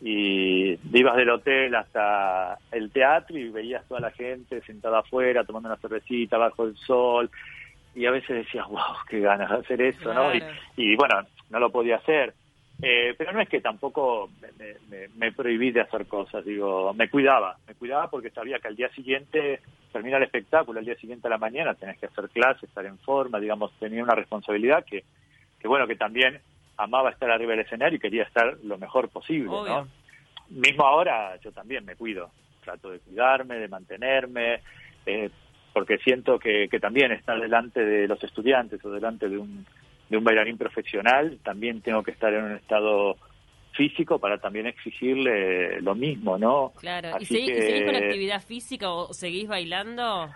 y 0.00 0.76
ibas 0.92 1.16
del 1.16 1.30
hotel 1.30 1.72
hasta 1.76 2.58
el 2.72 2.90
teatro 2.90 3.38
y 3.38 3.48
veías 3.50 3.86
toda 3.86 4.00
la 4.00 4.10
gente 4.10 4.60
sentada 4.62 4.98
afuera 4.98 5.44
tomando 5.44 5.68
una 5.68 5.78
cervecita 5.78 6.38
bajo 6.38 6.64
el 6.64 6.76
sol 6.78 7.30
y 7.94 8.06
a 8.06 8.10
veces 8.10 8.44
decías, 8.44 8.66
wow, 8.66 8.96
qué 9.08 9.20
ganas 9.20 9.48
de 9.48 9.56
hacer 9.58 9.82
eso, 9.82 10.12
¿no? 10.12 10.32
y 10.76 10.96
bueno, 10.96 11.14
no 11.50 11.60
lo 11.60 11.70
podía 11.70 11.96
hacer. 11.96 12.34
Eh, 12.84 13.14
pero 13.16 13.30
no 13.30 13.40
es 13.40 13.48
que 13.48 13.60
tampoco 13.60 14.28
me, 15.14 15.30
prohibí 15.30 15.70
de 15.70 15.82
hacer 15.82 16.06
cosas, 16.06 16.44
digo, 16.44 16.92
me 16.94 17.08
cuidaba, 17.08 17.56
me 17.68 17.76
cuidaba 17.76 18.10
porque 18.10 18.30
sabía 18.30 18.58
que 18.58 18.66
al 18.66 18.74
día 18.74 18.88
siguiente 18.88 19.60
termina 19.92 20.16
el 20.16 20.24
espectáculo, 20.24 20.80
al 20.80 20.84
día 20.84 20.96
siguiente 20.96 21.28
a 21.28 21.30
la 21.30 21.38
mañana 21.38 21.74
tenés 21.74 21.96
que 21.98 22.06
hacer 22.06 22.28
clases, 22.30 22.64
estar 22.64 22.84
en 22.84 22.98
forma, 22.98 23.38
digamos, 23.38 23.70
tenía 23.78 24.02
una 24.02 24.16
responsabilidad 24.16 24.84
que, 24.84 25.04
que 25.60 25.68
bueno, 25.68 25.86
que 25.86 25.94
también 25.94 26.40
amaba 26.76 27.10
estar 27.10 27.30
arriba 27.30 27.52
del 27.52 27.60
escenario 27.60 27.98
y 27.98 28.00
quería 28.00 28.24
estar 28.24 28.58
lo 28.64 28.76
mejor 28.78 29.10
posible, 29.10 29.46
¿no? 29.46 29.86
Mismo 30.50 30.84
ahora 30.84 31.36
yo 31.36 31.52
también 31.52 31.84
me 31.84 31.94
cuido, 31.94 32.32
trato 32.64 32.90
de 32.90 32.98
cuidarme, 32.98 33.58
de 33.58 33.68
mantenerme, 33.68 34.60
eh, 35.06 35.30
porque 35.72 35.98
siento 35.98 36.36
que, 36.36 36.68
que 36.68 36.80
también 36.80 37.12
estar 37.12 37.40
delante 37.40 37.84
de 37.84 38.08
los 38.08 38.22
estudiantes 38.24 38.84
o 38.84 38.90
delante 38.90 39.28
de 39.28 39.38
un 39.38 39.64
de 40.12 40.18
un 40.18 40.24
bailarín 40.24 40.58
profesional, 40.58 41.38
también 41.42 41.80
tengo 41.80 42.02
que 42.02 42.10
estar 42.10 42.32
en 42.34 42.44
un 42.44 42.52
estado 42.52 43.16
físico 43.72 44.18
para 44.18 44.36
también 44.36 44.66
exigirle 44.66 45.80
lo 45.80 45.94
mismo, 45.94 46.36
¿no? 46.36 46.74
Claro, 46.78 47.16
¿y 47.18 47.24
seguís, 47.24 47.82
con 47.82 47.96
actividad 47.96 48.42
física 48.42 48.90
o 48.90 49.14
seguís 49.14 49.48
bailando? 49.48 50.28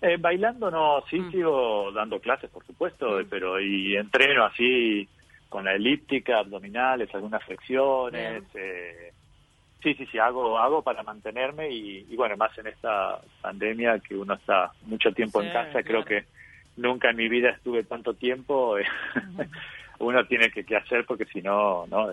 Eh, 0.00 0.16
bailando 0.18 0.70
no, 0.70 1.02
sí 1.10 1.20
mm. 1.20 1.30
sigo 1.30 1.92
dando 1.92 2.18
clases, 2.20 2.48
por 2.48 2.64
supuesto, 2.64 3.20
mm. 3.20 3.26
pero 3.28 3.60
y 3.60 3.96
entreno 3.96 4.46
así 4.46 5.06
con 5.50 5.66
la 5.66 5.74
elíptica, 5.74 6.38
abdominales, 6.38 7.14
algunas 7.14 7.44
flexiones. 7.44 8.44
Eh, 8.54 9.12
sí, 9.82 9.92
sí, 9.92 10.06
sí, 10.06 10.18
hago, 10.18 10.58
hago 10.58 10.80
para 10.80 11.02
mantenerme 11.02 11.68
y, 11.70 12.16
bueno, 12.16 12.34
más 12.38 12.56
en 12.56 12.68
esta 12.68 13.20
pandemia 13.42 13.98
que 13.98 14.16
uno 14.16 14.32
está 14.32 14.72
mucho 14.86 15.12
tiempo 15.12 15.42
en 15.42 15.52
casa, 15.52 15.82
creo 15.82 16.02
que 16.02 16.24
nunca 16.76 17.10
en 17.10 17.16
mi 17.16 17.28
vida 17.28 17.50
estuve 17.50 17.84
tanto 17.84 18.14
tiempo, 18.14 18.78
eh, 18.78 18.84
uno 19.98 20.26
tiene 20.26 20.50
que, 20.50 20.64
hacer 20.76 21.04
porque 21.06 21.24
si 21.26 21.40
no, 21.42 21.86
no 21.86 22.08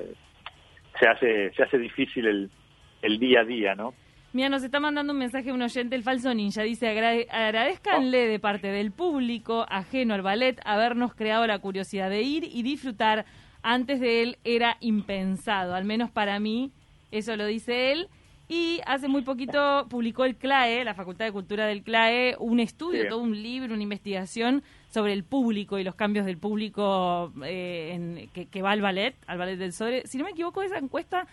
se 1.00 1.08
hace 1.08 1.52
se 1.54 1.64
hace 1.64 1.78
difícil 1.78 2.26
el, 2.28 2.50
el 3.02 3.20
día 3.20 3.42
a 3.42 3.46
día, 3.46 3.76
¿no? 3.76 3.94
Mira, 4.32 4.50
nos 4.50 4.64
está 4.64 4.80
mandando 4.80 5.14
un 5.14 5.20
mensaje 5.20 5.52
un 5.52 5.62
oyente, 5.62 5.96
el 5.96 6.02
falso 6.02 6.34
ninja. 6.34 6.64
Dice, 6.64 6.88
"Agrade- 6.88 7.28
agradezcanle 7.30 8.28
de 8.28 8.40
parte 8.40 8.68
del 8.70 8.92
público 8.92 9.66
ajeno 9.70 10.16
al 10.16 10.24
ballet 10.24 10.60
habernos 10.66 11.14
creado 11.14 11.46
la 11.46 11.60
curiosidad 11.60 12.10
de 12.10 12.24
ir 12.24 12.44
y 12.44 12.64
disfrutar. 12.64 13.26
Antes 13.62 14.00
de 14.00 14.24
él 14.24 14.38
era 14.44 14.78
impensado, 14.80 15.76
al 15.76 15.86
menos 15.86 16.10
para 16.10 16.40
mí, 16.40 16.72
eso 17.12 17.36
lo 17.36 17.46
dice 17.46 17.92
él. 17.92 18.08
Y 18.56 18.82
hace 18.86 19.08
muy 19.08 19.24
poquito 19.24 19.88
publicó 19.90 20.26
el 20.26 20.36
CLAE, 20.36 20.84
la 20.84 20.94
Facultad 20.94 21.26
de 21.26 21.32
Cultura 21.32 21.66
del 21.66 21.82
CLAE, 21.82 22.36
un 22.38 22.60
estudio, 22.60 23.02
Sí. 23.02 23.10
todo 23.10 23.18
un 23.20 23.42
libro, 23.42 23.74
una 23.74 23.82
investigación 23.82 24.62
sobre 24.90 25.14
el 25.14 25.24
público 25.24 25.80
y 25.80 25.84
los 25.84 25.96
cambios 25.96 26.24
del 26.28 26.38
público 26.38 27.34
eh, 27.44 27.94
en- 27.94 28.30
que, 28.32 28.46
que 28.46 28.62
va 28.62 28.70
al 28.70 28.82
ballet, 28.82 29.16
al 29.26 29.40
ballet 29.40 29.58
del 29.58 29.74
Sodre. 29.74 30.04
Si 30.06 30.20
no 30.20 30.26
me 30.26 30.32
equivoco, 30.32 30.62
esa 30.62 30.78
encuesta 30.78 31.26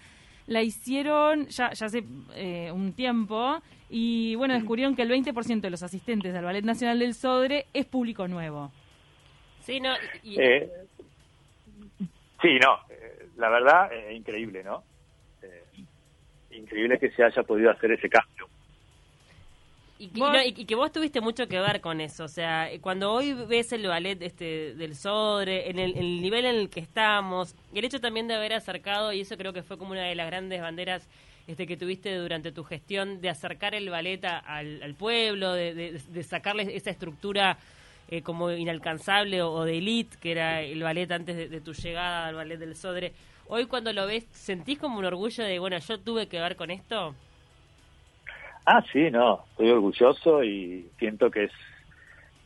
la 0.47 0.63
hicieron 0.63 1.47
ya, 1.49 1.73
ya 1.75 1.87
hace 1.87 2.05
eh, 2.37 2.71
un 2.73 2.95
tiempo 2.95 3.61
y 3.91 4.35
bueno, 4.37 4.55
descubrieron 4.55 4.97
que 4.97 5.03
el 5.03 5.11
20% 5.11 5.61
de 5.61 5.71
los 5.71 5.83
asistentes 5.83 6.35
al 6.35 6.45
Ballet 6.45 6.65
Nacional 6.65 7.01
del 7.01 7.13
Sodre 7.13 7.67
es 7.75 7.85
público 7.85 8.29
nuevo. 8.29 8.73
Sí, 9.61 9.79
no, 9.79 9.93
y- 10.23 10.41
Eh, 10.41 10.71
sí, 12.41 12.59
no, 12.63 12.79
eh, 12.89 13.27
la 13.37 13.51
verdad, 13.51 13.93
eh, 13.93 14.15
increíble, 14.15 14.65
¿no? 14.65 14.85
Increíble 16.51 16.99
que 16.99 17.11
se 17.11 17.23
haya 17.23 17.43
podido 17.43 17.71
hacer 17.71 17.93
ese 17.93 18.09
cambio. 18.09 18.49
Y 19.99 20.09
que, 20.09 20.49
y- 20.49 20.65
que 20.65 20.75
vos 20.75 20.91
tuviste 20.93 21.21
mucho 21.21 21.47
que 21.47 21.61
ver 21.61 21.83
con 21.83 22.01
eso, 22.01 22.25
o 22.25 22.29
sea, 22.29 22.71
cuando 22.81 23.13
hoy 23.13 23.35
ves 23.35 23.71
el 23.73 23.87
ballet 23.87 24.21
este 24.23 24.75
del 24.75 24.97
Sodre, 24.97 25.69
en 25.69 25.79
el, 25.79 25.95
el 25.97 26.23
nivel 26.23 26.47
en 26.47 26.55
el 26.57 26.71
que 26.71 26.81
estamos, 26.81 27.55
el 27.75 27.85
hecho 27.85 28.01
también 28.01 28.27
de 28.27 28.35
haber 28.35 28.55
acercado, 28.55 29.13
y 29.13 29.21
eso 29.21 29.37
creo 29.37 29.53
que 29.53 29.63
fue 29.63 29.77
como 29.77 29.93
una 29.93 30.05
de 30.05 30.15
las 30.15 30.27
grandes 30.27 30.63
banderas 30.63 31.07
este 31.47 31.67
que 31.67 31.77
tuviste 31.77 32.15
durante 32.17 32.51
tu 32.51 32.65
gestión, 32.65 33.21
de 33.21 33.29
acercar 33.29 33.75
el 33.75 33.91
ballet 33.91 34.25
al 34.25 34.95
pueblo, 34.95 35.53
de, 35.53 35.75
de, 35.75 36.01
de 36.09 36.23
sacarle 36.23 36.75
esa 36.75 36.91
estructura 36.91 37.59
eh, 38.11 38.23
como 38.23 38.51
inalcanzable 38.51 39.41
o, 39.43 39.53
o 39.53 39.65
de 39.65 39.79
elite, 39.79 40.17
que 40.21 40.33
era 40.33 40.61
el 40.63 40.83
ballet 40.83 41.11
antes 41.13 41.37
de, 41.37 41.49
de 41.49 41.61
tu 41.61 41.73
llegada 41.73 42.27
al 42.27 42.35
ballet 42.35 42.59
del 42.59 42.75
Sodre. 42.77 43.13
Hoy 43.47 43.67
cuando 43.67 43.93
lo 43.93 44.07
ves, 44.07 44.27
¿sentís 44.33 44.79
como 44.79 44.99
un 44.99 45.05
orgullo 45.05 45.45
de, 45.45 45.59
bueno, 45.59 45.79
yo 45.79 45.99
tuve 45.99 46.29
que 46.29 46.41
ver 46.41 46.57
con 46.57 46.71
esto? 46.71 47.15
Ah, 48.67 48.83
sí, 48.93 49.11
no, 49.11 49.45
estoy 49.51 49.71
orgulloso 49.71 50.45
y 50.45 50.89
siento 50.99 51.31
que 51.31 51.45
es 51.45 51.53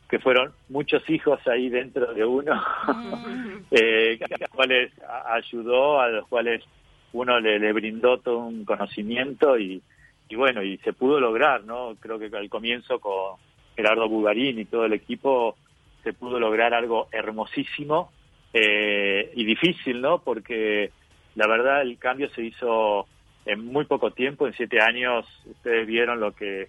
que 0.09 0.19
fueron 0.19 0.53
muchos 0.69 1.07
hijos 1.09 1.39
ahí 1.47 1.69
dentro 1.69 2.13
de 2.13 2.23
uno, 2.23 2.53
eh, 3.71 4.19
a 4.21 4.37
los 4.39 4.49
cuales 4.51 4.91
ayudó, 5.25 5.99
a 5.99 6.09
los 6.09 6.27
cuales 6.27 6.63
uno 7.13 7.39
le, 7.39 7.59
le 7.59 7.73
brindó 7.73 8.19
todo 8.19 8.37
un 8.39 8.65
conocimiento 8.65 9.57
y, 9.57 9.81
y 10.29 10.35
bueno, 10.35 10.61
y 10.61 10.77
se 10.77 10.93
pudo 10.93 11.19
lograr, 11.19 11.63
¿no? 11.63 11.95
Creo 11.99 12.19
que 12.19 12.29
al 12.35 12.49
comienzo 12.49 12.99
con 12.99 13.37
Gerardo 13.75 14.07
Bugarín 14.07 14.59
y 14.59 14.65
todo 14.65 14.85
el 14.85 14.93
equipo 14.93 15.55
se 16.03 16.13
pudo 16.13 16.39
lograr 16.39 16.73
algo 16.73 17.07
hermosísimo 17.11 18.11
eh, 18.53 19.31
y 19.35 19.43
difícil, 19.43 20.01
¿no? 20.01 20.19
Porque 20.19 20.91
la 21.35 21.47
verdad 21.47 21.81
el 21.81 21.97
cambio 21.97 22.29
se 22.29 22.43
hizo 22.43 23.07
en 23.45 23.65
muy 23.65 23.85
poco 23.85 24.11
tiempo, 24.11 24.47
en 24.47 24.53
siete 24.53 24.81
años, 24.81 25.25
ustedes 25.45 25.85
vieron 25.85 26.19
lo 26.19 26.31
que 26.31 26.67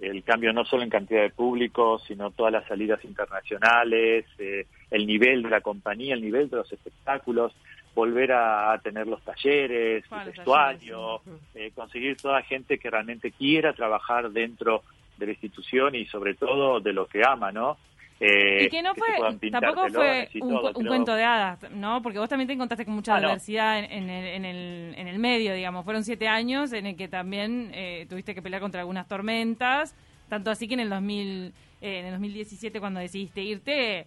el 0.00 0.22
cambio 0.22 0.52
no 0.52 0.64
solo 0.64 0.82
en 0.82 0.90
cantidad 0.90 1.22
de 1.22 1.30
público, 1.30 1.98
sino 2.00 2.30
todas 2.30 2.52
las 2.52 2.66
salidas 2.66 3.04
internacionales, 3.04 4.26
eh, 4.38 4.66
el 4.90 5.06
nivel 5.06 5.42
de 5.42 5.50
la 5.50 5.60
compañía, 5.60 6.14
el 6.14 6.22
nivel 6.22 6.48
de 6.50 6.58
los 6.58 6.72
espectáculos, 6.72 7.52
volver 7.94 8.32
a, 8.32 8.72
a 8.72 8.78
tener 8.78 9.06
los 9.06 9.22
talleres, 9.24 10.04
el 10.10 10.32
vestuario, 10.32 11.20
eh, 11.54 11.72
conseguir 11.74 12.16
toda 12.16 12.42
gente 12.42 12.78
que 12.78 12.90
realmente 12.90 13.32
quiera 13.32 13.72
trabajar 13.72 14.30
dentro 14.30 14.82
de 15.18 15.26
la 15.26 15.32
institución 15.32 15.94
y 15.94 16.06
sobre 16.06 16.34
todo 16.34 16.80
de 16.80 16.92
lo 16.92 17.06
que 17.06 17.22
ama, 17.26 17.52
¿no? 17.52 17.76
Eh, 18.20 18.64
y 18.64 18.68
que 18.68 18.82
no 18.82 18.94
fue, 18.96 19.06
tampoco 19.50 19.88
fue 19.90 20.28
un, 20.40 20.48
todo, 20.50 20.72
cuento 20.72 21.14
de 21.14 21.22
hadas, 21.22 21.70
¿no? 21.70 22.02
Porque 22.02 22.18
vos 22.18 22.28
también 22.28 22.48
te 22.48 22.54
encontraste 22.54 22.84
con 22.84 22.94
mucha 22.94 23.14
Ah, 23.14 23.20
no. 23.20 23.28
diversidad 23.28 23.78
en, 23.78 23.84
en 23.92 24.10
el, 24.10 24.26
en, 24.26 24.44
el, 24.44 24.94
en 24.96 25.06
el 25.08 25.18
medio, 25.20 25.54
digamos. 25.54 25.84
Fueron 25.84 26.02
siete 26.02 26.26
años 26.26 26.72
en 26.72 26.86
el 26.86 26.96
que 26.96 27.06
también 27.06 27.70
eh, 27.74 28.06
tuviste 28.08 28.34
que 28.34 28.42
pelear 28.42 28.60
contra 28.60 28.80
algunas 28.80 29.06
tormentas, 29.06 29.94
tanto 30.28 30.50
así 30.50 30.66
que 30.66 30.74
en 30.74 30.80
el 30.80 30.90
2000, 30.90 31.52
eh, 31.80 31.98
en 32.00 32.06
el 32.06 32.10
2017 32.12 32.80
cuando 32.80 32.98
decidiste 32.98 33.40
irte, 33.42 34.06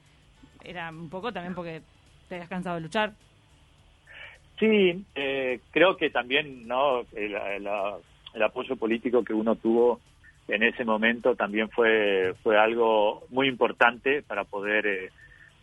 era 0.64 0.90
un 0.90 1.10
poco 1.10 1.32
también 1.32 1.56
porque 1.56 1.82
te 2.28 2.36
habías 2.36 2.50
cansado 2.50 2.76
de 2.76 2.82
luchar. 2.82 3.14
Sí, 4.60 5.06
eh, 5.16 5.60
creo 5.72 5.98
que 5.98 6.10
también 6.10 6.68
no 6.68 7.02
el, 7.16 7.34
el- 7.36 7.70
el 8.34 8.44
apoyo 8.44 8.76
político 8.76 9.24
que 9.24 9.34
uno 9.34 9.56
tuvo 9.56 10.00
en 10.52 10.64
ese 10.64 10.84
momento 10.84 11.36
también 11.36 11.70
fue 11.70 12.36
fue 12.44 12.58
algo 12.58 13.24
muy 13.30 13.48
importante 13.48 14.22
para 14.22 14.44
poder 14.44 14.86
eh, 14.86 15.10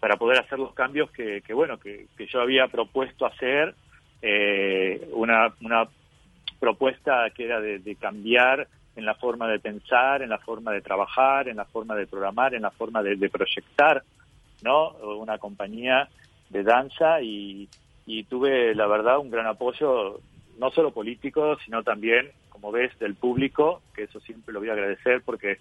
para 0.00 0.16
poder 0.16 0.38
hacer 0.38 0.58
los 0.58 0.72
cambios 0.72 1.10
que, 1.10 1.42
bueno 1.52 1.78
que, 1.78 2.06
yo 2.26 2.40
había 2.40 2.68
propuesto 2.68 3.26
hacer 3.26 3.74
eh, 4.22 5.08
una 5.12 5.52
una 5.60 5.86
propuesta 6.58 7.28
que 7.34 7.44
era 7.44 7.60
de, 7.60 7.96
cambiar 8.00 8.66
en 8.96 9.04
la 9.04 9.14
forma 9.14 9.46
de 9.46 9.60
pensar, 9.60 10.22
en 10.22 10.30
la 10.30 10.38
forma 10.38 10.72
de 10.72 10.80
trabajar, 10.80 11.48
en 11.48 11.56
la 11.56 11.66
forma 11.66 11.94
de 11.94 12.06
programar, 12.06 12.54
en 12.54 12.62
la 12.62 12.70
forma 12.72 13.00
de, 13.02 13.28
proyectar, 13.28 14.02
¿no? 14.62 14.90
Una 15.18 15.38
compañía 15.38 16.08
de 16.50 16.64
danza 16.64 17.20
y 17.20 17.68
tuve, 18.28 18.74
la 18.74 18.88
verdad, 18.88 19.20
un 19.20 19.30
gran 19.30 19.46
apoyo, 19.46 20.18
no 20.58 20.70
solo 20.70 20.90
político, 20.90 21.56
sino 21.64 21.84
también, 21.84 22.32
como 22.58 22.72
ves, 22.72 22.96
del 22.98 23.14
público, 23.14 23.82
que 23.94 24.04
eso 24.04 24.20
siempre 24.20 24.52
lo 24.52 24.60
voy 24.60 24.68
a 24.68 24.72
agradecer 24.72 25.22
porque 25.24 25.58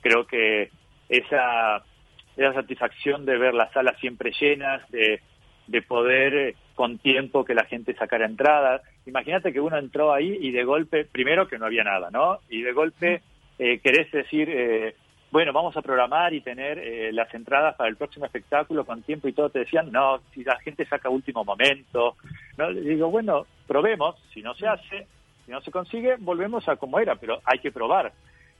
creo 0.00 0.26
que 0.26 0.70
esa, 1.08 1.82
esa 2.36 2.54
satisfacción 2.54 3.26
de 3.26 3.38
ver 3.38 3.54
las 3.54 3.72
salas 3.72 3.98
siempre 3.98 4.32
llenas, 4.38 4.88
de, 4.90 5.20
de 5.66 5.82
poder 5.82 6.34
eh, 6.34 6.54
con 6.74 6.98
tiempo 6.98 7.44
que 7.44 7.54
la 7.54 7.64
gente 7.64 7.94
sacara 7.94 8.26
entradas. 8.26 8.82
Imagínate 9.06 9.52
que 9.52 9.60
uno 9.60 9.78
entró 9.78 10.12
ahí 10.12 10.38
y 10.40 10.52
de 10.52 10.64
golpe, 10.64 11.04
primero 11.04 11.48
que 11.48 11.58
no 11.58 11.66
había 11.66 11.82
nada, 11.82 12.10
¿no? 12.10 12.38
Y 12.48 12.62
de 12.62 12.72
golpe 12.72 13.22
eh, 13.58 13.80
querés 13.80 14.10
decir, 14.12 14.48
eh, 14.48 14.94
bueno, 15.30 15.52
vamos 15.52 15.76
a 15.76 15.82
programar 15.82 16.32
y 16.32 16.40
tener 16.40 16.78
eh, 16.78 17.12
las 17.12 17.32
entradas 17.34 17.74
para 17.76 17.90
el 17.90 17.96
próximo 17.96 18.24
espectáculo 18.24 18.86
con 18.86 19.02
tiempo 19.02 19.28
y 19.28 19.32
todo. 19.32 19.50
Te 19.50 19.60
decían, 19.60 19.92
no, 19.92 20.20
si 20.32 20.42
la 20.42 20.58
gente 20.60 20.86
saca 20.86 21.10
último 21.10 21.44
momento. 21.44 22.16
¿no? 22.56 22.72
Digo, 22.72 23.10
bueno, 23.10 23.46
probemos, 23.66 24.16
si 24.32 24.40
no 24.40 24.54
se 24.54 24.66
hace, 24.66 25.06
si 25.48 25.52
no 25.52 25.62
se 25.62 25.70
consigue, 25.70 26.16
volvemos 26.18 26.68
a 26.68 26.76
como 26.76 26.98
era, 27.00 27.14
pero 27.16 27.40
hay 27.46 27.58
que 27.60 27.72
probar. 27.72 28.12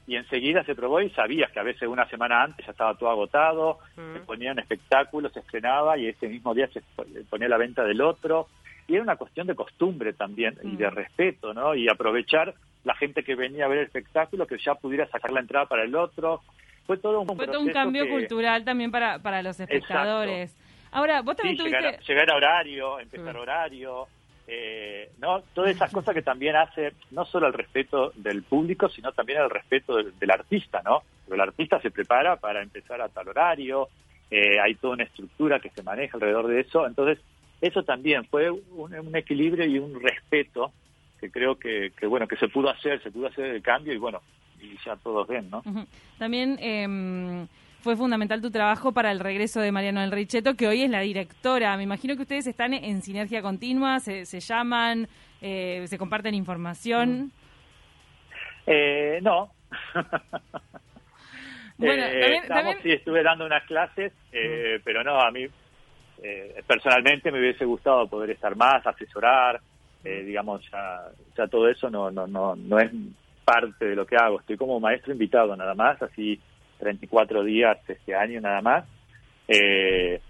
Y 0.07 0.17
enseguida 0.17 0.65
se 0.65 0.75
probó 0.75 1.03
y 1.03 1.11
sabías 1.11 1.53
que 1.53 1.61
a 1.61 1.63
veces 1.63 1.87
una 1.87 2.09
semana 2.09 2.43
antes 2.43 2.65
ya 2.65 2.73
estaba 2.73 2.95
todo 2.95 3.11
agotado, 3.11 3.79
Mm. 3.95 4.15
se 4.15 4.21
ponía 4.21 4.53
un 4.53 4.59
espectáculo, 4.59 5.29
se 5.29 5.41
estrenaba 5.41 5.99
y 5.99 6.07
ese 6.07 6.29
mismo 6.29 6.55
día 6.55 6.67
se 6.69 6.81
ponía 7.29 7.47
la 7.47 7.59
venta 7.59 7.85
del 7.85 8.01
otro. 8.01 8.49
Y 8.87 8.95
era 8.95 9.03
una 9.03 9.17
cuestión 9.17 9.47
de 9.47 9.55
costumbre 9.55 10.15
también 10.15 10.57
y 10.63 10.77
de 10.77 10.91
Mm. 10.91 10.95
respeto, 10.95 11.53
¿no? 11.53 11.75
Y 11.75 11.91
aprovechar 11.91 12.55
la 12.85 12.95
gente 12.95 13.23
que 13.23 13.35
venía 13.35 13.67
a 13.67 13.69
ver 13.69 13.81
el 13.81 13.85
espectáculo 13.85 14.47
que 14.47 14.57
ya 14.57 14.75
pudiera 14.77 15.07
sacar 15.09 15.31
la 15.31 15.41
entrada 15.41 15.67
para 15.67 15.83
el 15.85 15.95
otro. 15.95 16.41
Fue 16.87 16.97
todo 16.97 17.21
un, 17.21 17.27
Fue 17.37 17.47
todo 17.47 17.61
un 17.61 17.69
cambio 17.71 18.05
que- 18.05 18.11
cultural 18.13 18.65
también 18.65 18.91
para, 18.91 19.19
para 19.19 19.43
los 19.43 19.61
espectadores. 19.61 20.57
Ahora, 20.91 21.21
vos 21.21 21.37
Sí, 21.37 21.43
también 21.55 21.67
llegar, 21.67 21.83
tuviste... 21.83 22.03
a- 22.03 22.15
llegar 22.15 22.31
a 22.33 22.37
horario, 22.37 22.99
empezar 22.99 23.35
Mm. 23.37 23.41
horario, 23.41 24.07
eh, 24.51 25.11
no 25.19 25.43
todas 25.53 25.73
esas 25.73 25.93
cosas 25.93 26.15
que 26.15 26.23
también 26.23 26.57
hace 26.57 26.95
no 27.11 27.27
solo 27.27 27.49
el 27.49 27.53
respeto 27.53 28.13
del 28.17 28.43
público, 28.43 28.89
sino 28.89 29.13
también 29.13 29.43
el 29.43 29.51
respeto 29.51 29.97
del, 29.97 30.31
artista, 30.31 30.81
¿no? 30.83 31.03
Porque 31.25 31.35
el 31.35 31.49
artista 31.49 31.79
se 31.81 31.91
prepara 31.91 32.37
para 32.37 32.63
empezar 32.63 33.03
a 33.03 33.11
tal 33.11 33.29
horario, 33.29 33.89
eh, 34.31 34.59
hay 34.59 34.75
toda 34.77 34.95
una 34.95 35.05
estructura 35.05 35.61
que 35.61 35.69
se 35.69 35.83
maneja 35.83 36.17
alrededor 36.17 36.47
de 36.47 36.61
eso, 36.61 36.87
entonces 36.87 37.19
eso 37.61 37.83
también 37.83 38.25
fue 38.25 38.51
un, 38.51 39.15
equilibrio 39.15 39.67
y 39.67 39.79
un 39.79 40.01
respeto 40.01 40.73
que 41.21 41.31
creo 41.31 41.59
que, 41.59 41.93
que 41.95 42.07
bueno 42.07 42.27
que 42.27 42.37
se 42.37 42.49
pudo 42.49 42.71
hacer, 42.71 43.03
se 43.03 43.11
pudo 43.11 43.27
hacer 43.27 43.47
el 43.47 43.63
cambio 43.63 43.93
y 43.93 43.99
bueno 43.99 44.23
y 44.61 44.77
ya 44.83 44.97
todos 44.97 45.29
ven, 45.29 45.51
¿no? 45.51 45.63
También 46.19 46.59
em, 46.61 47.47
fue 47.81 47.97
fundamental 47.97 48.41
tu 48.43 48.51
trabajo 48.51 48.93
para 48.93 49.11
el 49.13 49.21
regreso 49.21 49.61
de 49.61 49.73
Mariano 49.73 50.01
del 50.01 50.11
Richeto, 50.13 50.55
que 50.55 50.67
hoy 50.69 50.83
es 50.83 50.91
la 50.91 51.01
directora. 51.01 51.77
Me 51.77 51.85
imagino 51.85 52.17
que 52.17 52.23
ustedes 52.23 52.47
están 52.47 52.75
en 52.75 53.03
sinergia 53.03 53.41
continua, 53.43 54.01
se, 54.01 54.27
se 54.27 54.41
llaman, 54.41 55.09
eh, 55.41 55.85
se 55.87 55.99
comparten 55.99 56.35
información. 56.35 57.31
Eh, 58.67 59.21
no. 59.23 59.51
Bueno, 61.81 62.03
Eh, 62.07 62.21
también- 62.21 62.43
estamos- 62.43 62.63
también- 62.65 62.83
sí, 62.83 62.91
estuve 62.91 63.23
dando 63.23 63.47
unas 63.47 63.63
clases, 63.67 64.13
eh, 64.33 64.81
pero 64.83 65.05
no, 65.05 65.21
a 65.21 65.31
mí 65.31 65.47
eh, 66.21 66.61
personalmente 66.67 67.31
me 67.31 67.39
hubiese 67.39 67.65
gustado 67.65 68.09
poder 68.09 68.31
estar 68.31 68.57
más, 68.57 68.85
asesorar, 68.85 69.61
eh, 70.03 70.25
digamos, 70.25 70.69
ya, 70.73 71.03
ya 71.37 71.47
todo 71.47 71.69
eso 71.69 71.89
no, 71.89 72.11
no, 72.11 72.27
no, 72.27 72.57
no 72.57 72.81
es 72.81 72.91
parte 73.45 73.85
de 73.85 73.95
lo 73.95 74.05
que 74.05 74.17
hago. 74.17 74.41
Estoy 74.41 74.57
como 74.57 74.81
maestro 74.81 75.13
invitado 75.13 75.55
nada 75.55 75.75
más, 75.77 76.03
así 76.03 76.41
34 76.79 77.45
días 77.45 77.79
este 77.89 78.15
año 78.15 78.41
nada 78.41 78.61
más. 78.63 78.85
Eh, 79.49 80.21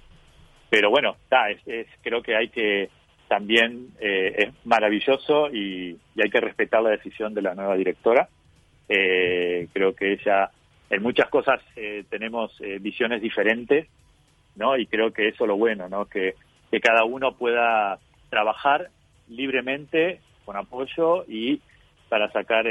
pero 0.71 0.91
bueno, 0.91 1.17
está, 1.25 1.51
es, 1.51 1.61
es- 1.67 1.89
creo 2.03 2.23
que 2.23 2.37
hay 2.37 2.49
que 2.49 2.91
también 3.29 3.89
eh, 4.01 4.35
es 4.39 4.67
maravilloso 4.67 5.49
y, 5.53 5.99
hay 6.23 6.31
que 6.31 6.41
respetar 6.41 6.83
la 6.83 6.91
decisión 6.91 7.35
de 7.35 7.43
la 7.43 7.55
nueva 7.55 7.77
directora. 7.77 8.29
Eh, 8.89 9.69
creo 9.73 9.95
que 9.95 10.13
ella, 10.15 10.51
en 10.91 11.03
muchas 11.03 11.29
cosas 11.29 11.61
eh, 11.77 12.05
tenemos 12.09 12.59
visiones 12.81 13.21
diferentes, 13.21 13.87
¿no? 14.57 14.77
Y 14.77 14.87
creo 14.87 15.13
que 15.13 15.29
eso 15.29 15.45
es 15.45 15.49
lo 15.49 15.57
bueno, 15.57 15.89
¿no? 15.89 16.07
Que, 16.07 16.35
que 16.71 16.81
cada 16.81 17.05
uno 17.05 17.33
pueda 17.37 17.99
trabajar 18.31 18.89
libremente, 19.29 20.21
con 20.45 20.57
apoyo 20.57 21.25
y 21.29 21.61
para 22.09 22.31
sacar 22.33 22.65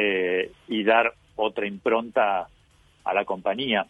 y 0.68 0.84
dar 0.84 1.14
otra 1.36 1.68
impronta 1.68 2.48
a 3.08 3.14
la 3.14 3.26
compañía. 3.26 3.86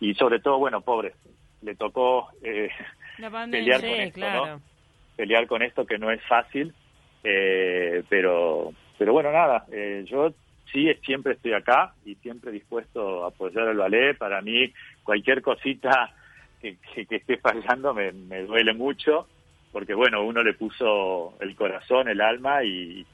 y 0.00 0.14
sobre 0.14 0.40
todo, 0.40 0.58
bueno, 0.58 0.80
pobre, 0.80 1.14
le 1.62 1.74
tocó 1.74 2.28
pelear 2.40 3.80
con 3.80 3.90
esto, 3.90 4.20
¿no? 4.20 4.60
pelear 5.18 5.48
con 5.48 5.62
esto 5.62 5.84
que 5.84 5.98
no 5.98 6.12
es 6.12 6.22
fácil, 6.28 6.72
eh, 7.24 8.04
pero, 8.08 8.72
pero 8.96 9.12
bueno, 9.12 9.32
nada, 9.32 9.66
eh, 9.72 10.04
yo 10.06 10.32
sí 10.72 10.88
siempre 11.04 11.32
estoy 11.32 11.54
acá 11.54 11.92
y 12.04 12.14
siempre 12.16 12.52
dispuesto 12.52 13.24
a 13.24 13.28
apoyar 13.28 13.66
al 13.66 13.76
ballet. 13.76 14.16
Para 14.16 14.40
mí, 14.42 14.72
cualquier 15.02 15.42
cosita 15.42 16.14
que, 16.60 16.76
que, 16.94 17.16
esté 17.16 17.36
fallando 17.38 17.92
me, 17.94 18.12
me, 18.12 18.42
duele 18.42 18.74
mucho, 18.74 19.26
porque 19.72 19.92
bueno, 19.92 20.22
uno 20.22 20.44
le 20.44 20.54
puso 20.54 21.34
el 21.40 21.56
corazón, 21.56 22.08
el 22.08 22.20
alma 22.20 22.62
y, 22.62 23.04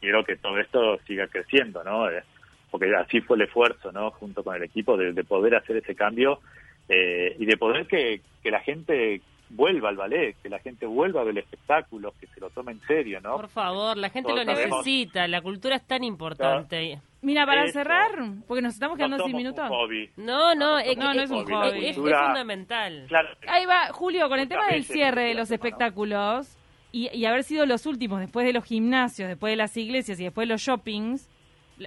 quiero 0.00 0.24
que 0.24 0.36
todo 0.36 0.58
esto 0.58 0.98
siga 1.06 1.28
creciendo, 1.28 1.84
¿no? 1.84 2.10
Eh, 2.10 2.24
porque 2.72 2.92
así 2.96 3.20
fue 3.20 3.36
el 3.36 3.42
esfuerzo, 3.42 3.92
¿no? 3.92 4.10
Junto 4.12 4.42
con 4.42 4.56
el 4.56 4.64
equipo 4.64 4.96
de, 4.96 5.12
de 5.12 5.22
poder 5.22 5.54
hacer 5.54 5.76
ese 5.76 5.94
cambio 5.94 6.40
eh, 6.88 7.36
y 7.38 7.44
de 7.44 7.56
poder 7.56 7.86
que, 7.86 8.22
que 8.42 8.50
la 8.50 8.60
gente 8.60 9.20
vuelva 9.50 9.90
al 9.90 9.96
ballet, 9.96 10.34
que 10.42 10.48
la 10.48 10.58
gente 10.58 10.86
vuelva 10.86 11.20
a 11.20 11.24
ver 11.24 11.32
el 11.32 11.44
espectáculo, 11.44 12.14
que 12.18 12.26
se 12.28 12.40
lo 12.40 12.48
tome 12.48 12.72
en 12.72 12.80
serio, 12.86 13.20
¿no? 13.20 13.36
Por 13.36 13.48
favor, 13.48 13.96
la 13.98 14.08
gente 14.08 14.34
lo 14.34 14.42
necesita, 14.42 15.28
la 15.28 15.42
cultura 15.42 15.76
es 15.76 15.86
tan 15.86 16.02
importante. 16.02 16.98
Mira, 17.20 17.44
para 17.44 17.68
cerrar, 17.68 18.10
porque 18.48 18.62
nos 18.62 18.74
estamos 18.74 18.96
quedando 18.96 19.24
sin 19.24 19.36
minutos. 19.36 19.70
No, 20.16 20.54
no, 20.54 20.78
es, 20.78 20.96
no, 20.96 21.12
es 21.12 21.30
un 21.30 21.44
hobby. 21.44 21.86
Es, 21.86 21.96
fundamental. 21.96 23.06
Ahí 23.46 23.66
va, 23.66 23.92
Julio, 23.92 24.28
con 24.28 24.40
el 24.40 24.48
tema 24.48 24.66
del 24.68 24.84
cierre 24.84 25.24
de 25.24 25.34
los 25.34 25.50
espectáculos 25.50 26.56
y, 26.90 27.24
haber 27.24 27.42
sido 27.44 27.64
los 27.66 27.86
últimos, 27.86 28.20
después 28.20 28.46
de 28.46 28.52
los 28.52 28.64
gimnasios, 28.64 29.28
después 29.28 29.52
de 29.52 29.56
las 29.56 29.76
iglesias 29.76 30.20
y 30.20 30.24
después 30.24 30.46
de 30.46 30.54
los 30.54 30.60
shoppings, 30.60 31.28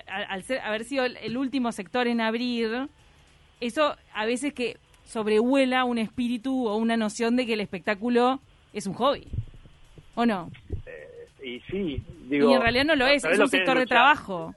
al, 0.08 0.44
ser, 0.44 0.60
haber 0.60 0.84
sido 0.84 1.06
el 1.06 1.38
último 1.38 1.72
sector 1.72 2.08
en 2.08 2.22
abrir, 2.22 2.90
eso 3.60 3.96
a 4.14 4.26
veces 4.26 4.54
que 4.54 4.78
sobrevuela 5.06 5.86
un 5.86 5.98
espíritu 5.98 6.68
o 6.68 6.76
una 6.76 6.98
noción 6.98 7.36
de 7.36 7.46
que 7.46 7.54
el 7.54 7.62
espectáculo 7.62 8.40
es 8.74 8.88
un 8.88 8.94
hobby. 8.94 9.28
¿O 10.16 10.26
no? 10.26 10.52
Eh, 10.86 11.28
y 11.44 11.60
sí, 11.72 12.02
digo... 12.28 12.50
Y 12.50 12.54
en 12.54 12.62
realidad 12.62 12.86
no 12.86 12.96
lo 12.96 13.06
es, 13.08 13.24
es 13.24 13.40
un 13.40 13.50
sector 13.50 13.78
de 13.78 13.86
trabajo. 13.86 14.54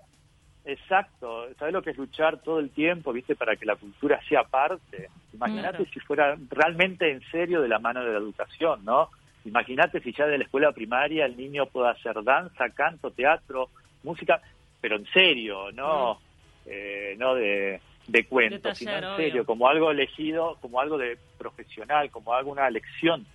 Exacto, 0.65 1.47
¿sabes 1.59 1.73
lo 1.73 1.81
que 1.81 1.91
es 1.91 1.97
luchar 1.97 2.43
todo 2.43 2.59
el 2.59 2.71
tiempo, 2.71 3.13
viste, 3.13 3.35
para 3.35 3.57
que 3.57 3.65
la 3.65 3.77
cultura 3.77 4.21
sea 4.29 4.45
parte? 4.45 5.09
Imagínate 5.33 5.87
si 5.87 5.99
fuera 6.01 6.37
realmente 6.51 7.11
en 7.11 7.23
serio 7.31 7.63
de 7.63 7.69
la 7.69 7.79
mano 7.79 8.05
de 8.05 8.13
la 8.13 8.19
educación, 8.19 8.85
¿no? 8.85 9.09
Imagínate 9.47 10.01
si 10.01 10.13
ya 10.13 10.27
de 10.27 10.37
la 10.37 10.45
escuela 10.45 10.73
primaria 10.73 11.25
el 11.25 11.39
niño 11.39 11.67
pueda 11.67 11.93
hacer 11.93 12.23
danza, 12.23 12.69
canto, 12.69 13.11
teatro, 13.11 13.71
música, 14.03 14.43
pero 14.81 14.97
en 14.97 15.07
serio, 15.07 15.71
no, 15.73 16.21
eh, 16.67 17.15
no 17.19 17.35
de 17.35 17.81
de 18.09 18.25
cuento, 18.25 18.75
sino 18.75 18.97
en 18.97 19.17
serio, 19.17 19.45
como 19.45 19.69
algo 19.69 19.91
elegido, 19.91 20.57
como 20.61 20.81
algo 20.81 20.99
de 20.99 21.19
profesional, 21.37 22.11
como 22.11 22.35
alguna 22.35 22.69
lección 22.71 23.27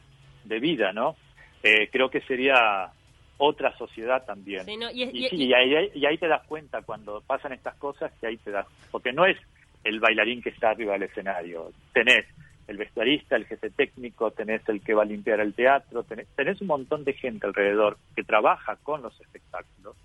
de 0.43 0.59
vida, 0.59 0.91
¿no? 0.91 1.15
Eh, 1.61 1.89
creo 1.91 2.09
que 2.09 2.21
sería 2.21 2.91
otra 3.37 3.77
sociedad 3.77 4.25
también. 4.25 4.65
y, 4.91 5.53
ahí, 5.53 6.17
te 6.17 6.27
das 6.27 6.45
cuenta 6.47 6.81
cuando 6.81 7.21
pasan 7.21 7.53
estas 7.53 7.75
cosas 7.75 8.11
que 8.19 8.27
ahí 8.27 8.37
te 8.37 8.51
das, 8.51 8.65
porque 8.91 9.13
no 9.13 9.25
es 9.25 9.37
el 9.83 9.99
bailarín 9.99 10.41
que 10.41 10.49
está 10.49 10.71
arriba 10.71 10.93
del 10.93 11.03
escenario, 11.03 11.71
tenés 11.93 12.25
el 12.67 12.77
vestuarista, 12.77 13.35
el 13.35 13.45
jefe 13.45 13.69
técnico, 13.69 14.31
tenés 14.31 14.67
el 14.69 14.81
que 14.81 14.93
va 14.93 15.03
a 15.03 15.05
limpiar 15.05 15.39
el 15.39 15.53
teatro, 15.53 16.03
tenés, 16.03 16.27
tenés 16.35 16.61
un 16.61 16.67
montón 16.67 17.03
de 17.03 17.13
gente 17.13 17.45
alrededor 17.45 17.97
que 18.15 18.23
trabaja 18.23 18.77
con 18.77 19.01
los 19.01 19.19
espectáculos, 19.19 19.95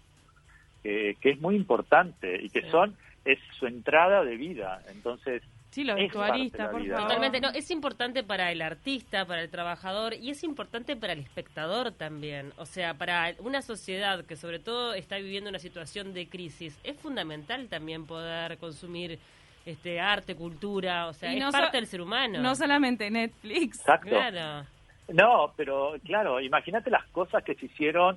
que 0.82 1.16
es 1.22 1.40
muy 1.40 1.56
importante 1.56 2.42
y 2.42 2.48
que 2.48 2.70
son 2.70 2.96
es 3.24 3.38
su 3.58 3.66
entrada 3.66 4.24
de 4.24 4.36
vida. 4.36 4.80
Entonces, 4.90 5.42
Sí, 5.70 5.84
los 5.84 5.96
vestuaristas, 5.96 6.70
por 6.70 6.82
favor. 6.82 7.02
Totalmente, 7.02 7.40
no, 7.40 7.50
es 7.50 7.70
importante 7.70 8.24
para 8.24 8.50
el 8.50 8.62
artista, 8.62 9.26
para 9.26 9.42
el 9.42 9.50
trabajador 9.50 10.14
y 10.14 10.30
es 10.30 10.42
importante 10.42 10.96
para 10.96 11.12
el 11.12 11.20
espectador 11.20 11.92
también. 11.92 12.52
O 12.56 12.64
sea, 12.64 12.94
para 12.94 13.34
una 13.40 13.60
sociedad 13.60 14.24
que 14.24 14.36
sobre 14.36 14.60
todo 14.60 14.94
está 14.94 15.18
viviendo 15.18 15.50
una 15.50 15.58
situación 15.58 16.14
de 16.14 16.26
crisis, 16.26 16.78
es 16.84 16.96
fundamental 16.96 17.68
también 17.68 18.06
poder 18.06 18.56
consumir 18.56 19.18
este 19.66 20.00
arte, 20.00 20.34
cultura, 20.34 21.06
o 21.08 21.12
sea, 21.12 21.34
es 21.34 21.52
parte 21.52 21.76
del 21.76 21.86
ser 21.86 22.00
humano. 22.00 22.40
No 22.40 22.54
solamente 22.54 23.10
Netflix. 23.10 23.80
Exacto. 23.80 24.08
Claro. 24.08 24.66
No, 25.08 25.52
pero 25.56 25.96
claro, 26.04 26.40
imagínate 26.40 26.90
las 26.90 27.06
cosas 27.08 27.44
que 27.44 27.54
se 27.54 27.66
hicieron 27.66 28.16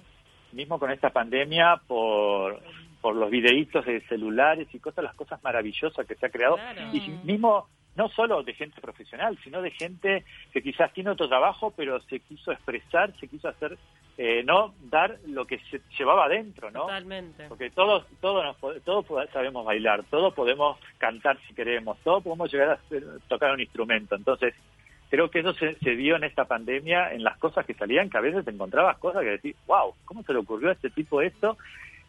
mismo 0.54 0.80
con 0.80 0.92
esta 0.92 1.10
pandemia 1.10 1.82
por 1.88 2.62
por 3.02 3.16
los 3.16 3.30
videitos 3.30 3.86
de 3.86 4.02
celulares 4.02 4.68
y 4.74 4.80
cosas, 4.80 5.04
las 5.04 5.16
cosas 5.16 5.44
maravillosas 5.44 6.06
que 6.06 6.16
se 6.16 6.28
ha 6.28 6.30
creado. 6.30 6.58
Y 6.94 7.00
mismo, 7.24 7.68
no 7.96 8.08
solo 8.10 8.44
de 8.44 8.54
gente 8.54 8.80
profesional, 8.80 9.38
sino 9.44 9.62
de 9.62 9.72
gente 9.72 10.24
que 10.54 10.62
quizás 10.62 10.94
tiene 10.94 11.10
otro 11.10 11.28
trabajo, 11.28 11.74
pero 11.76 12.00
se 12.04 12.20
quiso 12.20 12.52
expresar, 12.52 13.12
se 13.20 13.28
quiso 13.28 13.50
hacer, 13.50 13.78
eh, 14.18 14.44
no 14.46 14.76
dar 14.84 15.18
lo 15.26 15.46
que 15.46 15.60
se 15.72 15.82
llevaba 15.98 16.26
adentro, 16.26 16.70
¿no? 16.70 16.82
Totalmente. 16.82 17.48
Porque 17.50 17.72
todos, 17.72 18.06
todos, 18.22 18.56
todos 18.86 19.06
sabemos 19.34 19.66
bailar, 19.66 20.04
todos 20.04 20.34
podemos 20.36 20.78
cantar 21.00 21.40
si 21.48 21.56
queremos, 21.56 21.98
todos 22.04 22.24
podemos 22.24 22.52
llegar 22.52 22.70
a 22.70 22.80
tocar 23.28 23.52
un 23.52 23.62
instrumento. 23.62 24.16
Entonces, 24.16 24.54
creo 25.12 25.30
que 25.30 25.42
eso 25.42 25.54
se, 25.54 25.76
se, 25.76 25.96
dio 25.96 26.16
en 26.16 26.24
esta 26.24 26.46
pandemia, 26.46 27.14
en 27.14 27.24
las 27.24 27.38
cosas 27.38 27.66
que 27.66 27.76
salían, 27.76 28.10
que 28.10 28.18
a 28.18 28.22
veces 28.22 28.44
te 28.44 28.50
encontrabas 28.52 28.98
cosas 28.98 29.22
que 29.22 29.30
decís, 29.30 29.56
wow, 29.68 29.94
¿cómo 30.06 30.24
se 30.24 30.34
le 30.34 30.40
ocurrió 30.40 30.70
a 30.70 30.74
este 30.74 30.90
tipo 30.90 31.22
esto? 31.22 31.58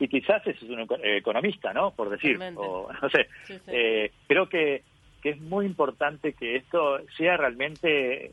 y 0.03 0.09
quizás 0.09 0.45
es 0.47 0.61
un 0.63 0.81
eh, 0.81 1.19
economista, 1.19 1.73
¿no? 1.73 1.93
Por 1.93 2.11
decir, 2.11 2.37
o 2.57 2.89
no 3.03 3.09
sé. 3.09 3.29
Eh, 3.69 4.11
creo 4.27 4.49
que, 4.49 4.83
que 5.23 5.31
es 5.31 5.41
muy 5.41 5.65
importante 5.65 6.33
que 6.33 6.57
esto 6.57 6.99
sea 7.17 7.37
realmente, 7.37 8.33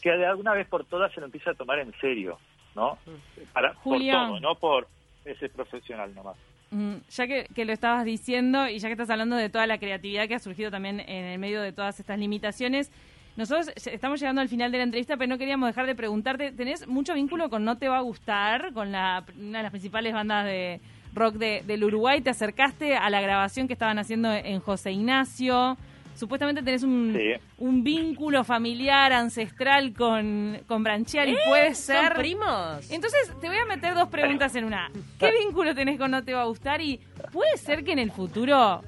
que 0.00 0.10
de 0.10 0.26
alguna 0.26 0.52
vez 0.52 0.68
por 0.68 0.84
todas 0.84 1.12
se 1.12 1.20
lo 1.20 1.26
empiece 1.26 1.50
a 1.50 1.54
tomar 1.54 1.80
en 1.80 1.92
serio, 2.00 2.38
¿no? 2.76 2.98
Mm. 3.06 3.52
Para, 3.52 3.72
por 3.74 3.98
todo, 3.98 4.38
no 4.40 4.54
por 4.54 4.86
ese 5.24 5.48
profesional 5.48 6.14
nomás. 6.14 6.36
Mm, 6.70 6.96
ya 7.08 7.26
que, 7.26 7.46
que, 7.52 7.64
lo 7.64 7.72
estabas 7.72 8.04
diciendo 8.04 8.68
y 8.68 8.78
ya 8.78 8.88
que 8.88 8.92
estás 8.92 9.10
hablando 9.10 9.34
de 9.34 9.48
toda 9.48 9.66
la 9.66 9.78
creatividad 9.78 10.28
que 10.28 10.36
ha 10.36 10.40
surgido 10.40 10.70
también 10.70 11.00
en 11.00 11.24
el 11.24 11.38
medio 11.40 11.60
de 11.60 11.72
todas 11.72 11.98
estas 11.98 12.18
limitaciones, 12.18 12.92
nosotros 13.36 13.72
estamos 13.86 14.20
llegando 14.20 14.40
al 14.40 14.48
final 14.48 14.70
de 14.70 14.78
la 14.78 14.84
entrevista, 14.84 15.16
pero 15.16 15.28
no 15.28 15.38
queríamos 15.38 15.68
dejar 15.68 15.86
de 15.86 15.96
preguntarte, 15.96 16.52
¿tenés 16.52 16.86
mucho 16.86 17.14
vínculo 17.14 17.50
con 17.50 17.64
No 17.64 17.78
Te 17.78 17.88
Va 17.88 17.98
a 17.98 18.02
Gustar, 18.02 18.72
con 18.72 18.92
la, 18.92 19.24
una 19.36 19.58
de 19.58 19.62
las 19.64 19.72
principales 19.72 20.12
bandas 20.12 20.44
de 20.44 20.80
rock 21.14 21.34
del 21.34 21.82
Uruguay? 21.82 22.20
¿Te 22.20 22.30
acercaste 22.30 22.96
a 22.96 23.10
la 23.10 23.20
grabación 23.20 23.66
que 23.66 23.72
estaban 23.72 23.98
haciendo 23.98 24.32
en 24.32 24.60
José 24.60 24.92
Ignacio? 24.92 25.76
Supuestamente 26.14 26.62
tenés 26.62 26.84
un, 26.84 27.18
un 27.58 27.82
vínculo 27.82 28.44
familiar, 28.44 29.12
ancestral 29.12 29.92
con, 29.94 30.60
con 30.68 30.84
Branchial 30.84 31.28
y 31.28 31.36
puede 31.48 31.68
¿Eh? 31.68 31.74
ser... 31.74 32.04
¿Son 32.04 32.16
primos? 32.16 32.90
Entonces 32.92 33.32
te 33.40 33.48
voy 33.48 33.56
a 33.56 33.64
meter 33.64 33.94
dos 33.94 34.08
preguntas 34.10 34.54
en 34.54 34.64
una. 34.64 34.92
¿Qué 35.18 35.32
vínculo 35.44 35.74
tenés 35.74 35.98
con 35.98 36.12
No 36.12 36.22
Te 36.22 36.32
Va 36.34 36.42
a 36.42 36.44
Gustar? 36.44 36.80
Y 36.80 37.00
puede 37.32 37.56
ser 37.56 37.82
que 37.82 37.90
en 37.90 37.98
el 37.98 38.12
futuro 38.12 38.80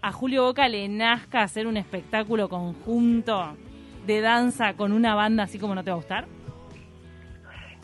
a 0.00 0.12
Julio 0.12 0.44
Boca 0.44 0.66
le 0.68 0.88
nazca 0.88 1.42
hacer 1.42 1.66
un 1.66 1.76
espectáculo 1.76 2.48
conjunto 2.48 3.58
de 4.06 4.20
danza 4.20 4.74
con 4.74 4.92
una 4.92 5.14
banda 5.14 5.44
así 5.44 5.58
como 5.58 5.74
no 5.74 5.84
te 5.84 5.90
va 5.90 5.94
a 5.94 6.00
gustar? 6.00 6.26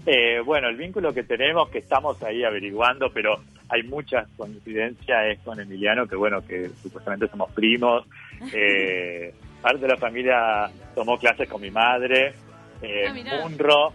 Eh, 0.06 0.40
bueno, 0.44 0.68
el 0.68 0.76
vínculo 0.76 1.12
que 1.12 1.24
tenemos, 1.24 1.68
que 1.68 1.78
estamos 1.78 2.22
ahí 2.22 2.44
averiguando, 2.44 3.10
pero 3.12 3.40
hay 3.68 3.82
muchas 3.82 4.28
coincidencias, 4.36 5.26
es 5.26 5.40
con 5.40 5.58
Emiliano, 5.58 6.06
que 6.06 6.14
bueno, 6.14 6.46
que 6.46 6.68
supuestamente 6.82 7.28
somos 7.28 7.52
primos. 7.52 8.04
Eh, 8.52 9.32
parte 9.62 9.78
de 9.78 9.88
la 9.88 9.96
familia 9.96 10.70
tomó 10.94 11.16
clases 11.16 11.48
con 11.48 11.62
mi 11.62 11.70
madre, 11.70 12.34
eh, 12.82 13.06
ah, 13.08 13.40
Munro, 13.42 13.94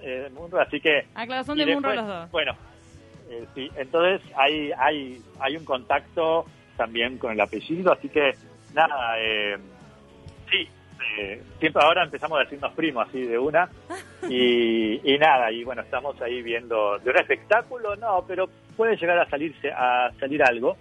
eh, 0.00 0.30
Munro, 0.32 0.60
así 0.60 0.80
que... 0.80 1.06
Ah, 1.14 1.26
claro, 1.26 1.42
son 1.42 1.58
de 1.58 1.66
Munro 1.66 1.92
los 1.92 2.06
dos. 2.06 2.30
Bueno, 2.30 2.52
eh, 3.28 3.44
sí, 3.54 3.70
entonces 3.76 4.22
hay, 4.36 4.70
hay, 4.78 5.20
hay 5.40 5.56
un 5.56 5.64
contacto 5.64 6.44
también 6.76 7.18
con 7.18 7.32
el 7.32 7.40
apellido, 7.40 7.92
así 7.92 8.08
que 8.08 8.32
nada, 8.74 9.18
eh, 9.18 9.56
sí, 10.50 10.68
eh, 11.18 11.42
siempre 11.60 11.82
ahora 11.82 12.04
empezamos 12.04 12.38
a 12.38 12.44
decirnos 12.44 12.72
primos 12.74 13.08
así 13.08 13.22
de 13.22 13.38
una 13.38 13.68
y, 14.28 15.00
nada 15.18 15.50
y 15.52 15.64
bueno 15.64 15.82
estamos 15.82 16.20
ahí 16.22 16.42
viendo 16.42 16.98
de 16.98 17.10
un 17.10 17.16
espectáculo 17.16 17.96
no 17.96 18.24
pero 18.26 18.48
puede 18.76 18.96
llegar 18.96 19.18
a 19.18 19.28
salirse 19.28 19.70
a 19.70 20.10
salir 20.18 20.42
algo 20.42 20.76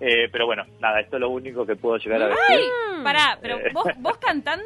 Eh, 0.00 0.28
pero 0.30 0.46
bueno, 0.46 0.62
nada, 0.78 1.00
esto 1.00 1.16
es 1.16 1.20
lo 1.22 1.28
único 1.30 1.66
que 1.66 1.74
puedo 1.74 1.96
llegar 1.98 2.22
a 2.22 2.26
¡Ay! 2.26 2.56
decir. 2.58 3.02
Pará, 3.02 3.36
pero 3.42 3.56
Eh. 3.58 3.70
¿vos, 3.74 3.84
vos 3.98 4.16
cantando 4.18 4.64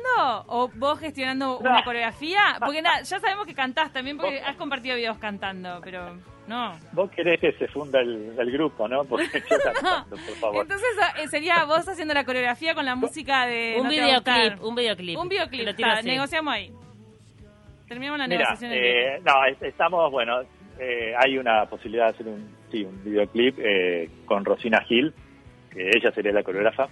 o 0.49 0.69
vos 0.75 1.01
gestionando 1.01 1.57
una 1.57 1.79
No. 1.79 1.85
coreografía? 1.85 2.41
Porque 2.61 2.83
nada, 2.83 3.01
ya 3.01 3.19
sabemos 3.19 3.47
que 3.47 3.55
cantás 3.55 3.91
también 3.95 4.19
porque 4.19 4.43
has 4.43 4.57
compartido 4.57 4.95
videos 4.95 5.17
cantando, 5.17 5.81
pero 5.83 6.19
no. 6.47 6.79
Vos 6.93 7.11
querés 7.11 7.39
que 7.41 7.53
se 7.53 7.69
funda 7.69 8.01
el, 8.01 8.35
el 8.39 8.51
grupo, 8.51 8.89
¿no? 8.89 9.05
Porque 9.05 9.27
yo 9.49 9.57
cantando, 9.73 10.17
por 10.17 10.35
favor. 10.37 10.63
Entonces 10.63 10.89
eh, 11.23 11.29
sería 11.29 11.65
vos 11.65 11.89
haciendo 11.89 12.15
la 12.15 12.25
coreografía 12.25 12.75
con 12.75 12.85
la 12.85 12.95
música 12.95 13.47
de 13.47 13.77
un 13.79 13.85
No 13.85 13.91
videoclip, 13.91 14.63
un 14.63 14.75
videoclip. 14.75 15.19
Un 15.19 15.29
videoclip, 15.29 15.67
Lo 15.67 15.75
tiro 15.75 15.89
está, 15.89 16.01
así. 16.01 16.09
negociamos 16.09 16.55
ahí. 16.55 16.73
Terminamos 17.89 18.19
la 18.19 18.27
Mira, 18.27 18.39
negociación. 18.45 18.73
eh, 18.75 19.21
no, 19.25 19.45
es- 19.45 19.63
estamos, 19.63 20.11
bueno, 20.11 20.41
eh, 20.79 21.15
hay 21.19 21.37
una 21.39 21.67
posibilidad 21.67 22.07
de 22.07 22.11
hacer 22.11 22.27
un, 22.29 22.57
sí, 22.71 22.85
un 22.85 23.05
videoclip 23.05 23.59
eh, 23.59 24.09
con 24.25 24.45
Rosina 24.45 24.81
Gil, 24.85 25.13
que 25.71 25.91
ella 25.95 26.11
sería 26.13 26.33
la 26.33 26.43
coreógrafa. 26.43 26.89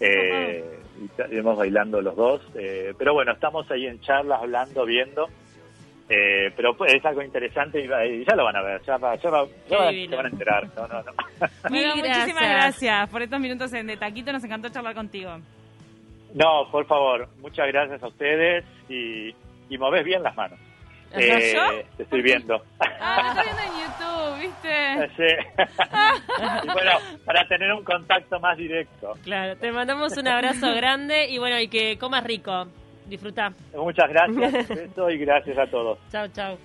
Eh, 0.00 0.64
y 1.00 1.04
estaremos 1.06 1.56
bailando 1.56 2.00
los 2.00 2.16
dos. 2.16 2.40
eh, 2.54 2.94
pero 2.98 3.14
bueno, 3.14 3.32
estamos 3.32 3.70
ahí 3.70 3.86
en 3.86 4.00
charlas, 4.00 4.40
hablando, 4.42 4.84
viendo. 4.84 5.28
Eh, 6.08 6.52
pero 6.54 6.76
pues, 6.76 6.92
es 6.92 7.04
algo 7.06 7.22
interesante 7.22 7.80
y, 7.82 7.86
va- 7.86 8.04
y 8.04 8.24
ya 8.26 8.34
lo 8.36 8.44
van 8.44 8.56
a 8.56 8.62
ver, 8.62 8.82
ya, 8.86 8.98
va- 8.98 9.16
ya, 9.16 9.30
va- 9.30 9.46
ya 9.70 9.90
se 9.90 10.16
van 10.16 10.26
a 10.26 10.28
enterar. 10.28 10.68
No, 10.76 10.86
no, 10.86 11.02
no. 11.02 11.12
Bueno, 11.70 11.96
muchísimas 11.96 12.42
gracias. 12.48 13.08
por 13.08 13.22
estos 13.22 13.40
minutos 13.40 13.72
en 13.72 13.86
De 13.86 13.96
Taquito. 13.96 14.30
Nos 14.32 14.44
encantó 14.44 14.68
charlar 14.68 14.94
contigo. 14.94 15.38
No, 16.34 16.68
por 16.70 16.84
favor, 16.86 17.28
muchas 17.40 17.66
gracias 17.68 18.02
a 18.02 18.08
ustedes 18.08 18.64
y, 18.88 19.34
y 19.70 19.78
movés 19.78 20.04
bien 20.04 20.22
las 20.22 20.36
manos. 20.36 20.58
¿Yo? 21.12 21.20
Eh, 21.20 21.86
te 21.96 22.02
estoy 22.02 22.22
viendo. 22.22 22.60
Ah, 23.00 23.22
me 23.22 23.28
está 23.30 23.42
viendo 23.44 23.62
en 23.62 23.80
YouTube, 23.80 24.40
¿viste? 24.40 25.10
Sí. 25.16 25.62
y 26.64 26.66
bueno, 26.72 26.90
para 27.24 27.46
tener 27.46 27.72
un 27.72 27.84
contacto 27.84 28.40
más 28.40 28.56
directo. 28.58 29.12
Claro, 29.22 29.56
te 29.56 29.70
mandamos 29.70 30.16
un 30.16 30.26
abrazo 30.26 30.74
grande 30.74 31.28
y 31.30 31.38
bueno, 31.38 31.60
y 31.60 31.68
que 31.68 31.96
comas 31.98 32.24
rico. 32.24 32.66
Disfruta. 33.06 33.52
Muchas 33.74 34.08
gracias, 34.08 34.68
beso 34.74 35.10
y 35.10 35.18
gracias 35.18 35.58
a 35.58 35.66
todos. 35.70 35.98
Chao, 36.10 36.28
chao. 36.28 36.58